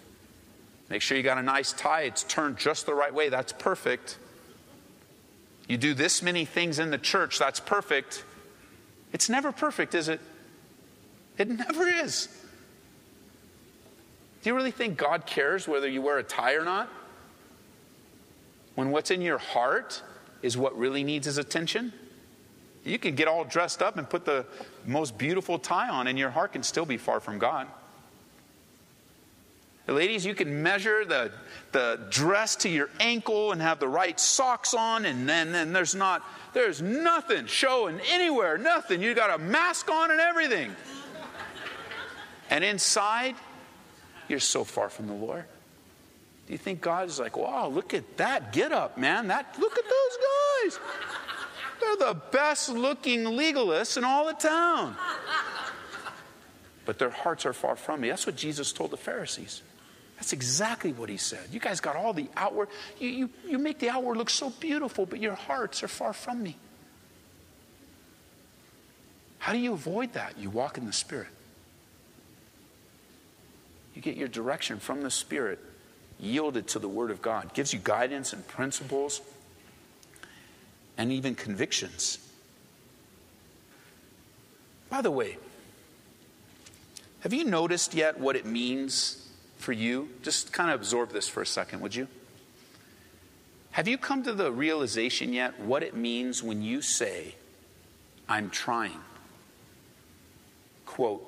make 0.90 1.00
sure 1.00 1.16
you 1.16 1.22
got 1.22 1.38
a 1.38 1.42
nice 1.42 1.72
tie. 1.72 2.02
It's 2.02 2.24
turned 2.24 2.58
just 2.58 2.84
the 2.84 2.94
right 2.94 3.14
way. 3.14 3.30
That's 3.30 3.52
perfect. 3.52 4.18
You 5.68 5.78
do 5.78 5.94
this 5.94 6.20
many 6.20 6.44
things 6.44 6.78
in 6.78 6.90
the 6.90 6.98
church. 6.98 7.38
That's 7.38 7.60
perfect. 7.60 8.24
It's 9.12 9.28
never 9.28 9.52
perfect 9.52 9.94
is 9.94 10.08
it? 10.08 10.20
It 11.38 11.48
never 11.48 11.88
is. 11.88 12.28
Do 14.42 14.50
you 14.50 14.56
really 14.56 14.70
think 14.70 14.96
God 14.96 15.26
cares 15.26 15.68
whether 15.68 15.88
you 15.88 16.02
wear 16.02 16.18
a 16.18 16.22
tie 16.22 16.54
or 16.54 16.64
not? 16.64 16.90
When 18.74 18.90
what's 18.90 19.10
in 19.10 19.20
your 19.20 19.38
heart 19.38 20.02
is 20.42 20.56
what 20.56 20.76
really 20.78 21.04
needs 21.04 21.26
his 21.26 21.38
attention? 21.38 21.92
You 22.84 22.98
can 22.98 23.14
get 23.14 23.28
all 23.28 23.44
dressed 23.44 23.82
up 23.82 23.98
and 23.98 24.08
put 24.08 24.24
the 24.24 24.46
most 24.86 25.18
beautiful 25.18 25.58
tie 25.58 25.88
on, 25.88 26.06
and 26.06 26.18
your 26.18 26.30
heart 26.30 26.52
can 26.52 26.62
still 26.62 26.86
be 26.86 26.96
far 26.96 27.20
from 27.20 27.38
God. 27.38 27.66
Ladies, 29.86 30.24
you 30.24 30.34
can 30.34 30.62
measure 30.62 31.04
the, 31.04 31.32
the 31.72 31.98
dress 32.10 32.54
to 32.56 32.68
your 32.68 32.90
ankle 33.00 33.50
and 33.50 33.60
have 33.60 33.80
the 33.80 33.88
right 33.88 34.20
socks 34.20 34.72
on, 34.72 35.04
and 35.04 35.28
then, 35.28 35.50
then 35.50 35.72
there's 35.72 35.94
not, 35.94 36.22
there's 36.52 36.80
nothing 36.80 37.46
showing 37.46 37.98
anywhere, 38.08 38.56
nothing. 38.56 39.02
You 39.02 39.14
got 39.14 39.30
a 39.30 39.42
mask 39.42 39.90
on 39.90 40.10
and 40.10 40.20
everything. 40.20 40.74
And 42.50 42.62
inside, 42.62 43.34
you're 44.28 44.38
so 44.38 44.64
far 44.64 44.90
from 44.90 45.06
the 45.08 45.14
Lord. 45.14 45.44
Do 46.46 46.52
you 46.52 46.58
think 46.58 46.80
God 46.80 47.08
is 47.08 47.18
like, 47.18 47.36
wow, 47.36 47.68
look 47.68 47.94
at 47.94 48.16
that 48.16 48.52
get 48.52 48.72
up, 48.72 48.98
man? 48.98 49.28
That 49.28 49.56
look 49.58 49.78
at 49.78 49.84
those 49.84 50.74
guys. 50.74 50.80
They're 51.80 52.08
the 52.08 52.20
best 52.32 52.68
looking 52.68 53.20
legalists 53.20 53.96
in 53.96 54.04
all 54.04 54.26
the 54.26 54.34
town. 54.34 54.96
But 56.84 56.98
their 56.98 57.10
hearts 57.10 57.46
are 57.46 57.52
far 57.52 57.76
from 57.76 58.00
me. 58.00 58.08
That's 58.08 58.26
what 58.26 58.36
Jesus 58.36 58.72
told 58.72 58.90
the 58.90 58.96
Pharisees. 58.96 59.62
That's 60.20 60.34
exactly 60.34 60.92
what 60.92 61.08
he 61.08 61.16
said. 61.16 61.40
You 61.50 61.60
guys 61.60 61.80
got 61.80 61.96
all 61.96 62.12
the 62.12 62.28
outward, 62.36 62.68
you, 62.98 63.08
you, 63.08 63.30
you 63.48 63.58
make 63.58 63.78
the 63.78 63.88
outward 63.88 64.18
look 64.18 64.28
so 64.28 64.50
beautiful, 64.50 65.06
but 65.06 65.18
your 65.18 65.34
hearts 65.34 65.82
are 65.82 65.88
far 65.88 66.12
from 66.12 66.42
me. 66.42 66.58
How 69.38 69.54
do 69.54 69.58
you 69.58 69.72
avoid 69.72 70.12
that? 70.12 70.36
You 70.38 70.50
walk 70.50 70.76
in 70.76 70.84
the 70.84 70.92
Spirit. 70.92 71.28
You 73.94 74.02
get 74.02 74.18
your 74.18 74.28
direction 74.28 74.78
from 74.78 75.02
the 75.02 75.10
Spirit, 75.10 75.58
yielded 76.18 76.68
to 76.68 76.78
the 76.78 76.88
Word 76.88 77.10
of 77.10 77.22
God. 77.22 77.54
Gives 77.54 77.72
you 77.72 77.80
guidance 77.82 78.34
and 78.34 78.46
principles 78.46 79.22
and 80.98 81.10
even 81.10 81.34
convictions. 81.34 82.18
By 84.90 85.00
the 85.00 85.10
way, 85.10 85.38
have 87.20 87.32
you 87.32 87.44
noticed 87.44 87.94
yet 87.94 88.20
what 88.20 88.36
it 88.36 88.44
means 88.44 89.29
for 89.60 89.72
you? 89.72 90.08
Just 90.22 90.52
kind 90.52 90.70
of 90.70 90.80
absorb 90.80 91.10
this 91.12 91.28
for 91.28 91.42
a 91.42 91.46
second, 91.46 91.80
would 91.80 91.94
you? 91.94 92.08
Have 93.72 93.86
you 93.86 93.98
come 93.98 94.22
to 94.24 94.32
the 94.32 94.50
realization 94.50 95.32
yet 95.32 95.60
what 95.60 95.82
it 95.82 95.94
means 95.94 96.42
when 96.42 96.62
you 96.62 96.82
say, 96.82 97.34
I'm 98.28 98.50
trying? 98.50 99.00
Quote, 100.86 101.24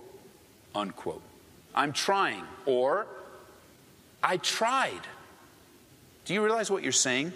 unquote. 0.74 1.22
I'm 1.74 1.92
trying, 1.92 2.42
or 2.66 3.06
I 4.22 4.36
tried. 4.38 5.00
Do 6.24 6.34
you 6.34 6.42
realize 6.42 6.70
what 6.70 6.82
you're 6.82 6.92
saying? 6.92 7.32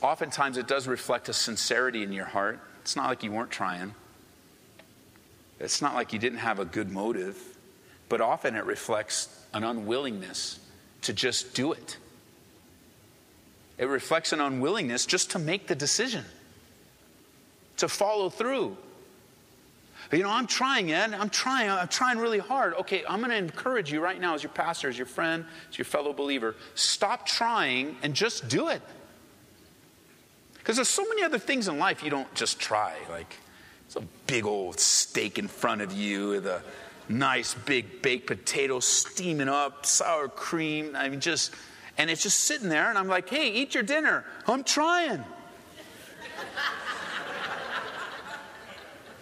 Oftentimes 0.00 0.56
it 0.56 0.66
does 0.66 0.86
reflect 0.86 1.28
a 1.28 1.32
sincerity 1.32 2.02
in 2.02 2.12
your 2.12 2.24
heart. 2.24 2.60
It's 2.82 2.96
not 2.96 3.06
like 3.06 3.22
you 3.22 3.32
weren't 3.32 3.50
trying. 3.50 3.94
It's 5.60 5.82
not 5.82 5.94
like 5.94 6.12
you 6.12 6.18
didn't 6.18 6.38
have 6.38 6.58
a 6.58 6.64
good 6.64 6.90
motive, 6.90 7.36
but 8.08 8.20
often 8.20 8.54
it 8.54 8.64
reflects 8.64 9.37
an 9.52 9.64
unwillingness 9.64 10.60
to 11.02 11.12
just 11.12 11.54
do 11.54 11.72
it. 11.72 11.96
It 13.78 13.86
reflects 13.86 14.32
an 14.32 14.40
unwillingness 14.40 15.06
just 15.06 15.30
to 15.30 15.38
make 15.38 15.68
the 15.68 15.74
decision, 15.74 16.24
to 17.76 17.88
follow 17.88 18.28
through. 18.28 18.76
You 20.10 20.22
know, 20.22 20.30
I'm 20.30 20.46
trying, 20.46 20.90
Ed. 20.90 21.12
I'm 21.12 21.28
trying. 21.28 21.70
I'm 21.70 21.88
trying 21.88 22.18
really 22.18 22.38
hard. 22.38 22.74
Okay, 22.74 23.04
I'm 23.08 23.18
going 23.18 23.30
to 23.30 23.36
encourage 23.36 23.92
you 23.92 24.00
right 24.00 24.18
now, 24.18 24.34
as 24.34 24.42
your 24.42 24.52
pastor, 24.52 24.88
as 24.88 24.96
your 24.96 25.06
friend, 25.06 25.44
as 25.70 25.76
your 25.76 25.84
fellow 25.84 26.12
believer. 26.12 26.56
Stop 26.74 27.26
trying 27.26 27.96
and 28.02 28.14
just 28.14 28.48
do 28.48 28.68
it. 28.68 28.80
Because 30.54 30.76
there's 30.76 30.88
so 30.88 31.04
many 31.04 31.22
other 31.22 31.38
things 31.38 31.68
in 31.68 31.78
life 31.78 32.02
you 32.02 32.10
don't 32.10 32.32
just 32.34 32.58
try. 32.58 32.94
Like, 33.10 33.36
it's 33.86 33.96
a 33.96 34.02
big 34.26 34.46
old 34.46 34.80
steak 34.80 35.38
in 35.38 35.46
front 35.46 35.82
of 35.82 35.92
you 35.92 36.40
a 36.46 36.62
nice 37.08 37.54
big 37.54 38.02
baked 38.02 38.26
potato 38.26 38.80
steaming 38.80 39.48
up, 39.48 39.86
sour 39.86 40.28
cream. 40.28 40.94
I 40.94 41.08
mean, 41.08 41.20
just, 41.20 41.54
and 41.96 42.10
it's 42.10 42.22
just 42.22 42.40
sitting 42.40 42.68
there, 42.68 42.88
and 42.88 42.98
I'm 42.98 43.08
like, 43.08 43.28
hey, 43.28 43.50
eat 43.50 43.74
your 43.74 43.82
dinner. 43.82 44.24
I'm 44.46 44.64
trying. 44.64 45.24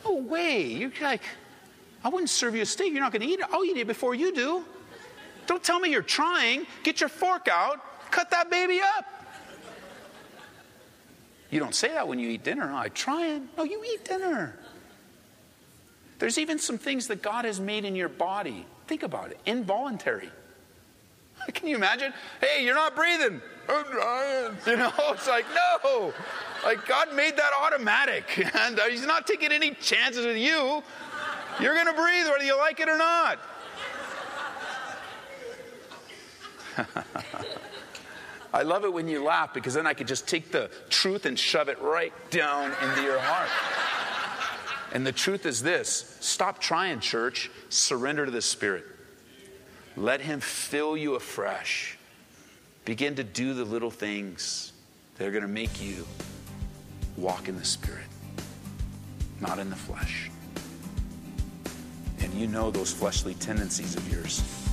no 0.04 0.14
way. 0.14 0.62
You're 0.62 0.92
like, 1.00 1.22
I 2.04 2.08
wouldn't 2.08 2.30
serve 2.30 2.54
you 2.54 2.62
a 2.62 2.66
steak. 2.66 2.92
You're 2.92 3.02
not 3.02 3.12
going 3.12 3.22
to 3.22 3.28
eat 3.28 3.40
it. 3.40 3.46
I'll 3.50 3.64
eat 3.64 3.76
it 3.76 3.86
before 3.86 4.14
you 4.14 4.34
do. 4.34 4.64
Don't 5.46 5.62
tell 5.62 5.78
me 5.78 5.90
you're 5.90 6.02
trying. 6.02 6.66
Get 6.82 7.00
your 7.00 7.08
fork 7.08 7.48
out, 7.48 8.10
cut 8.10 8.30
that 8.30 8.50
baby 8.50 8.80
up. 8.80 9.04
You 11.50 11.60
don't 11.60 11.74
say 11.74 11.88
that 11.88 12.08
when 12.08 12.18
you 12.18 12.28
eat 12.30 12.42
dinner. 12.42 12.70
I'm 12.72 12.90
trying. 12.90 13.48
No, 13.56 13.64
you 13.64 13.82
eat 13.84 14.04
dinner. 14.04 14.58
There's 16.18 16.38
even 16.38 16.58
some 16.58 16.78
things 16.78 17.08
that 17.08 17.22
God 17.22 17.44
has 17.44 17.60
made 17.60 17.84
in 17.84 17.94
your 17.94 18.08
body. 18.08 18.66
Think 18.86 19.02
about 19.02 19.30
it 19.30 19.38
involuntary. 19.44 20.30
Can 21.52 21.68
you 21.68 21.76
imagine? 21.76 22.12
Hey, 22.40 22.64
you're 22.64 22.74
not 22.74 22.94
breathing. 22.96 23.40
I'm. 23.68 24.56
You 24.66 24.76
know, 24.76 24.92
it's 25.10 25.28
like, 25.28 25.44
no. 25.84 26.12
Like, 26.64 26.86
God 26.86 27.14
made 27.14 27.36
that 27.36 27.50
automatic, 27.60 28.24
and 28.54 28.78
uh, 28.78 28.84
He's 28.84 29.06
not 29.06 29.26
taking 29.26 29.52
any 29.52 29.72
chances 29.72 30.26
with 30.26 30.36
you. 30.36 30.82
You're 31.60 31.74
going 31.74 31.86
to 31.86 31.92
breathe 31.92 32.26
whether 32.26 32.44
you 32.44 32.56
like 32.56 32.80
it 32.80 32.88
or 32.88 32.98
not. 32.98 33.38
I 38.52 38.62
love 38.62 38.84
it 38.84 38.92
when 38.92 39.08
you 39.08 39.22
laugh 39.22 39.54
because 39.54 39.74
then 39.74 39.86
I 39.86 39.94
could 39.94 40.08
just 40.08 40.26
take 40.26 40.50
the 40.50 40.70
truth 40.88 41.26
and 41.26 41.38
shove 41.38 41.68
it 41.68 41.80
right 41.80 42.12
down 42.30 42.72
into 42.82 43.02
your 43.02 43.18
heart. 43.18 43.48
And 44.96 45.06
the 45.06 45.12
truth 45.12 45.44
is 45.44 45.62
this 45.62 46.16
stop 46.20 46.58
trying, 46.58 47.00
church. 47.00 47.50
Surrender 47.68 48.24
to 48.24 48.30
the 48.30 48.40
Spirit. 48.40 48.86
Let 49.94 50.22
Him 50.22 50.40
fill 50.40 50.96
you 50.96 51.16
afresh. 51.16 51.98
Begin 52.86 53.14
to 53.16 53.22
do 53.22 53.52
the 53.52 53.66
little 53.66 53.90
things 53.90 54.72
that 55.18 55.28
are 55.28 55.30
going 55.30 55.42
to 55.42 55.48
make 55.48 55.82
you 55.82 56.06
walk 57.18 57.46
in 57.46 57.58
the 57.58 57.64
Spirit, 57.66 58.06
not 59.38 59.58
in 59.58 59.68
the 59.68 59.76
flesh. 59.76 60.30
And 62.20 62.32
you 62.32 62.46
know 62.46 62.70
those 62.70 62.90
fleshly 62.90 63.34
tendencies 63.34 63.96
of 63.96 64.10
yours. 64.10 64.65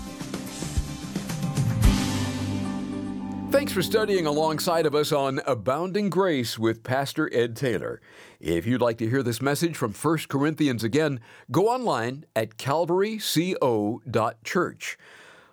Thanks 3.54 3.72
for 3.72 3.84
studying 3.84 4.26
alongside 4.26 4.88
of 4.88 4.96
us 4.96 5.12
on 5.12 5.40
Abounding 5.46 6.10
Grace 6.10 6.58
with 6.58 6.82
Pastor 6.82 7.30
Ed 7.32 7.56
Taylor. 7.56 8.02
If 8.40 8.66
you'd 8.66 8.82
like 8.82 8.98
to 8.98 9.08
hear 9.08 9.22
this 9.22 9.44
message 9.44 9.78
from 9.78 9.94
1 9.94 10.18
Corinthians 10.28 10.84
again, 10.84 11.20
go 11.52 11.70
online 11.70 12.26
at 12.36 12.58
calvaryco.church. 12.58 14.98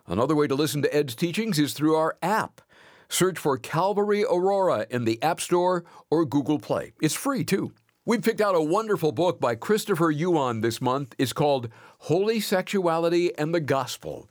Another 0.07 0.35
way 0.35 0.47
to 0.47 0.55
listen 0.55 0.81
to 0.81 0.91
Ed's 0.91 1.13
teachings 1.13 1.59
is 1.59 1.73
through 1.73 1.95
our 1.95 2.17
app. 2.23 2.61
Search 3.07 3.37
for 3.37 3.59
Calvary 3.59 4.23
Aurora 4.23 4.87
in 4.89 5.05
the 5.05 5.21
App 5.21 5.39
Store 5.39 5.85
or 6.09 6.25
Google 6.25 6.57
Play. 6.57 6.93
It's 7.03 7.13
free 7.13 7.43
too. 7.43 7.71
We've 8.03 8.23
picked 8.23 8.41
out 8.41 8.55
a 8.55 8.63
wonderful 8.63 9.11
book 9.11 9.39
by 9.39 9.53
Christopher 9.53 10.09
Yuan 10.09 10.61
this 10.61 10.81
month. 10.81 11.13
It's 11.19 11.33
called 11.33 11.69
Holy 11.99 12.39
Sexuality 12.39 13.37
and 13.37 13.53
the 13.53 13.59
Gospel. 13.59 14.27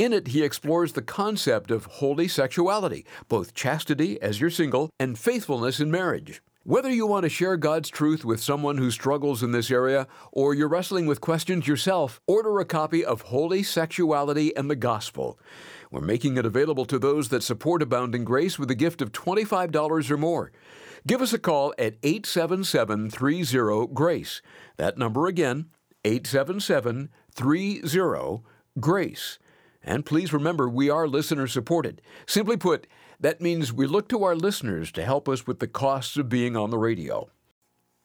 In 0.00 0.14
it, 0.14 0.28
he 0.28 0.42
explores 0.42 0.94
the 0.94 1.02
concept 1.02 1.70
of 1.70 1.84
holy 1.84 2.26
sexuality, 2.26 3.04
both 3.28 3.52
chastity 3.52 4.18
as 4.22 4.40
you're 4.40 4.48
single 4.48 4.88
and 4.98 5.18
faithfulness 5.18 5.78
in 5.78 5.90
marriage. 5.90 6.40
Whether 6.64 6.88
you 6.88 7.06
want 7.06 7.24
to 7.24 7.28
share 7.28 7.58
God's 7.58 7.90
truth 7.90 8.24
with 8.24 8.42
someone 8.42 8.78
who 8.78 8.90
struggles 8.90 9.42
in 9.42 9.52
this 9.52 9.70
area 9.70 10.06
or 10.32 10.54
you're 10.54 10.70
wrestling 10.70 11.04
with 11.04 11.20
questions 11.20 11.68
yourself, 11.68 12.18
order 12.26 12.60
a 12.60 12.64
copy 12.64 13.04
of 13.04 13.20
Holy 13.20 13.62
Sexuality 13.62 14.56
and 14.56 14.70
the 14.70 14.74
Gospel. 14.74 15.38
We're 15.90 16.00
making 16.00 16.38
it 16.38 16.46
available 16.46 16.86
to 16.86 16.98
those 16.98 17.28
that 17.28 17.42
support 17.42 17.82
Abounding 17.82 18.24
Grace 18.24 18.58
with 18.58 18.70
a 18.70 18.74
gift 18.74 19.02
of 19.02 19.12
$25 19.12 20.10
or 20.10 20.16
more. 20.16 20.50
Give 21.06 21.20
us 21.20 21.34
a 21.34 21.38
call 21.38 21.74
at 21.78 21.96
877 22.02 23.10
30 23.10 23.88
GRACE. 23.92 24.40
That 24.78 24.96
number 24.96 25.26
again, 25.26 25.66
877 26.06 27.10
30 27.34 28.42
GRACE. 28.80 29.38
And 29.82 30.04
please 30.04 30.32
remember, 30.32 30.68
we 30.68 30.90
are 30.90 31.08
listener 31.08 31.46
supported. 31.46 32.02
Simply 32.26 32.56
put, 32.56 32.86
that 33.18 33.40
means 33.40 33.72
we 33.72 33.86
look 33.86 34.08
to 34.08 34.24
our 34.24 34.36
listeners 34.36 34.92
to 34.92 35.04
help 35.04 35.28
us 35.28 35.46
with 35.46 35.58
the 35.58 35.66
costs 35.66 36.16
of 36.16 36.28
being 36.28 36.56
on 36.56 36.70
the 36.70 36.78
radio. 36.78 37.30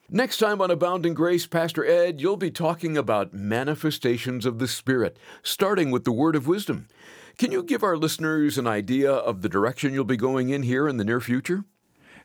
Next 0.09 0.38
time 0.38 0.61
on 0.61 0.69
Abounding 0.69 1.15
Grace, 1.15 1.47
Pastor 1.47 1.83
Ed, 1.83 2.21
you'll 2.21 2.38
be 2.38 2.51
talking 2.51 2.95
about 2.95 3.33
manifestations 3.33 4.45
of 4.45 4.59
the 4.59 4.67
Spirit, 4.67 5.17
starting 5.41 5.89
with 5.89 6.03
the 6.03 6.11
word 6.11 6.35
of 6.35 6.47
wisdom. 6.47 6.88
Can 7.38 7.51
you 7.51 7.63
give 7.63 7.83
our 7.83 7.97
listeners 7.97 8.57
an 8.57 8.67
idea 8.67 9.11
of 9.11 9.41
the 9.41 9.49
direction 9.49 9.93
you'll 9.93 10.03
be 10.05 10.15
going 10.15 10.49
in 10.49 10.63
here 10.63 10.88
in 10.88 10.97
the 10.97 11.03
near 11.03 11.19
future? 11.19 11.65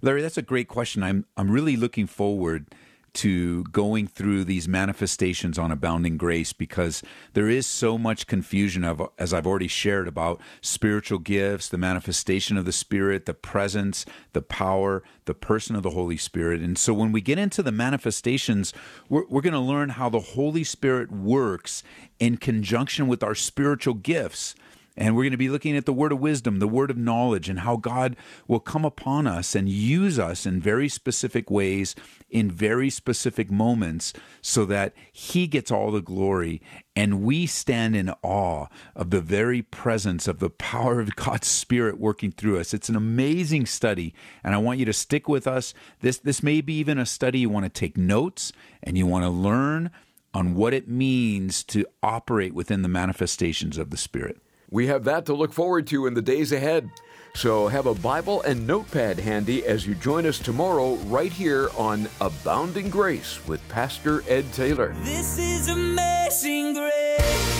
Larry, 0.02 0.22
that's 0.22 0.38
a 0.38 0.42
great 0.42 0.68
question. 0.68 1.02
I'm 1.02 1.24
I'm 1.36 1.50
really 1.50 1.76
looking 1.76 2.06
forward 2.06 2.68
to 3.14 3.64
going 3.64 4.06
through 4.06 4.44
these 4.44 4.68
manifestations 4.68 5.58
on 5.58 5.70
abounding 5.70 6.16
grace 6.16 6.52
because 6.52 7.02
there 7.32 7.48
is 7.48 7.66
so 7.66 7.98
much 7.98 8.26
confusion 8.26 8.84
of 8.84 9.02
as 9.18 9.32
I've 9.34 9.46
already 9.46 9.68
shared 9.68 10.08
about 10.08 10.40
spiritual 10.60 11.18
gifts, 11.18 11.68
the 11.68 11.78
manifestation 11.78 12.56
of 12.56 12.64
the 12.64 12.72
spirit, 12.72 13.26
the 13.26 13.34
presence, 13.34 14.06
the 14.32 14.42
power, 14.42 15.02
the 15.24 15.34
person 15.34 15.76
of 15.76 15.82
the 15.82 15.90
Holy 15.90 16.16
Spirit. 16.16 16.60
And 16.60 16.78
so 16.78 16.92
when 16.92 17.12
we 17.12 17.20
get 17.20 17.38
into 17.38 17.62
the 17.62 17.72
manifestations, 17.72 18.72
we're, 19.08 19.26
we're 19.28 19.40
going 19.40 19.52
to 19.52 19.60
learn 19.60 19.90
how 19.90 20.08
the 20.08 20.20
Holy 20.20 20.64
Spirit 20.64 21.10
works 21.10 21.82
in 22.18 22.36
conjunction 22.36 23.08
with 23.08 23.22
our 23.22 23.34
spiritual 23.34 23.94
gifts. 23.94 24.54
And 25.00 25.16
we're 25.16 25.22
going 25.22 25.30
to 25.30 25.38
be 25.38 25.48
looking 25.48 25.78
at 25.78 25.86
the 25.86 25.94
word 25.94 26.12
of 26.12 26.20
wisdom, 26.20 26.58
the 26.58 26.68
word 26.68 26.90
of 26.90 26.98
knowledge, 26.98 27.48
and 27.48 27.60
how 27.60 27.76
God 27.76 28.16
will 28.46 28.60
come 28.60 28.84
upon 28.84 29.26
us 29.26 29.54
and 29.54 29.66
use 29.66 30.18
us 30.18 30.44
in 30.44 30.60
very 30.60 30.90
specific 30.90 31.50
ways, 31.50 31.96
in 32.28 32.50
very 32.50 32.90
specific 32.90 33.50
moments, 33.50 34.12
so 34.42 34.66
that 34.66 34.92
He 35.10 35.46
gets 35.46 35.70
all 35.70 35.90
the 35.90 36.02
glory. 36.02 36.60
And 36.94 37.22
we 37.22 37.46
stand 37.46 37.96
in 37.96 38.12
awe 38.22 38.66
of 38.94 39.08
the 39.08 39.22
very 39.22 39.62
presence 39.62 40.28
of 40.28 40.38
the 40.38 40.50
power 40.50 41.00
of 41.00 41.16
God's 41.16 41.48
Spirit 41.48 41.98
working 41.98 42.30
through 42.30 42.60
us. 42.60 42.74
It's 42.74 42.90
an 42.90 42.96
amazing 42.96 43.64
study, 43.64 44.12
and 44.44 44.54
I 44.54 44.58
want 44.58 44.80
you 44.80 44.84
to 44.84 44.92
stick 44.92 45.28
with 45.28 45.46
us. 45.46 45.72
This, 46.02 46.18
this 46.18 46.42
may 46.42 46.60
be 46.60 46.74
even 46.74 46.98
a 46.98 47.06
study 47.06 47.38
you 47.38 47.48
want 47.48 47.64
to 47.64 47.70
take 47.70 47.96
notes 47.96 48.52
and 48.82 48.98
you 48.98 49.06
want 49.06 49.24
to 49.24 49.30
learn 49.30 49.92
on 50.34 50.54
what 50.54 50.74
it 50.74 50.88
means 50.88 51.64
to 51.64 51.86
operate 52.02 52.52
within 52.52 52.82
the 52.82 52.88
manifestations 52.88 53.78
of 53.78 53.88
the 53.88 53.96
Spirit. 53.96 54.36
We 54.70 54.86
have 54.86 55.04
that 55.04 55.26
to 55.26 55.34
look 55.34 55.52
forward 55.52 55.86
to 55.88 56.06
in 56.06 56.14
the 56.14 56.22
days 56.22 56.52
ahead. 56.52 56.90
So 57.34 57.68
have 57.68 57.86
a 57.86 57.94
Bible 57.94 58.42
and 58.42 58.66
notepad 58.66 59.18
handy 59.18 59.64
as 59.64 59.86
you 59.86 59.94
join 59.94 60.26
us 60.26 60.38
tomorrow 60.38 60.94
right 61.06 61.32
here 61.32 61.70
on 61.76 62.08
Abounding 62.20 62.90
Grace 62.90 63.46
with 63.46 63.66
Pastor 63.68 64.22
Ed 64.28 64.52
Taylor. 64.52 64.94
This 65.02 65.38
is 65.38 65.68
amazing 65.68 66.74
grace. 66.74 67.59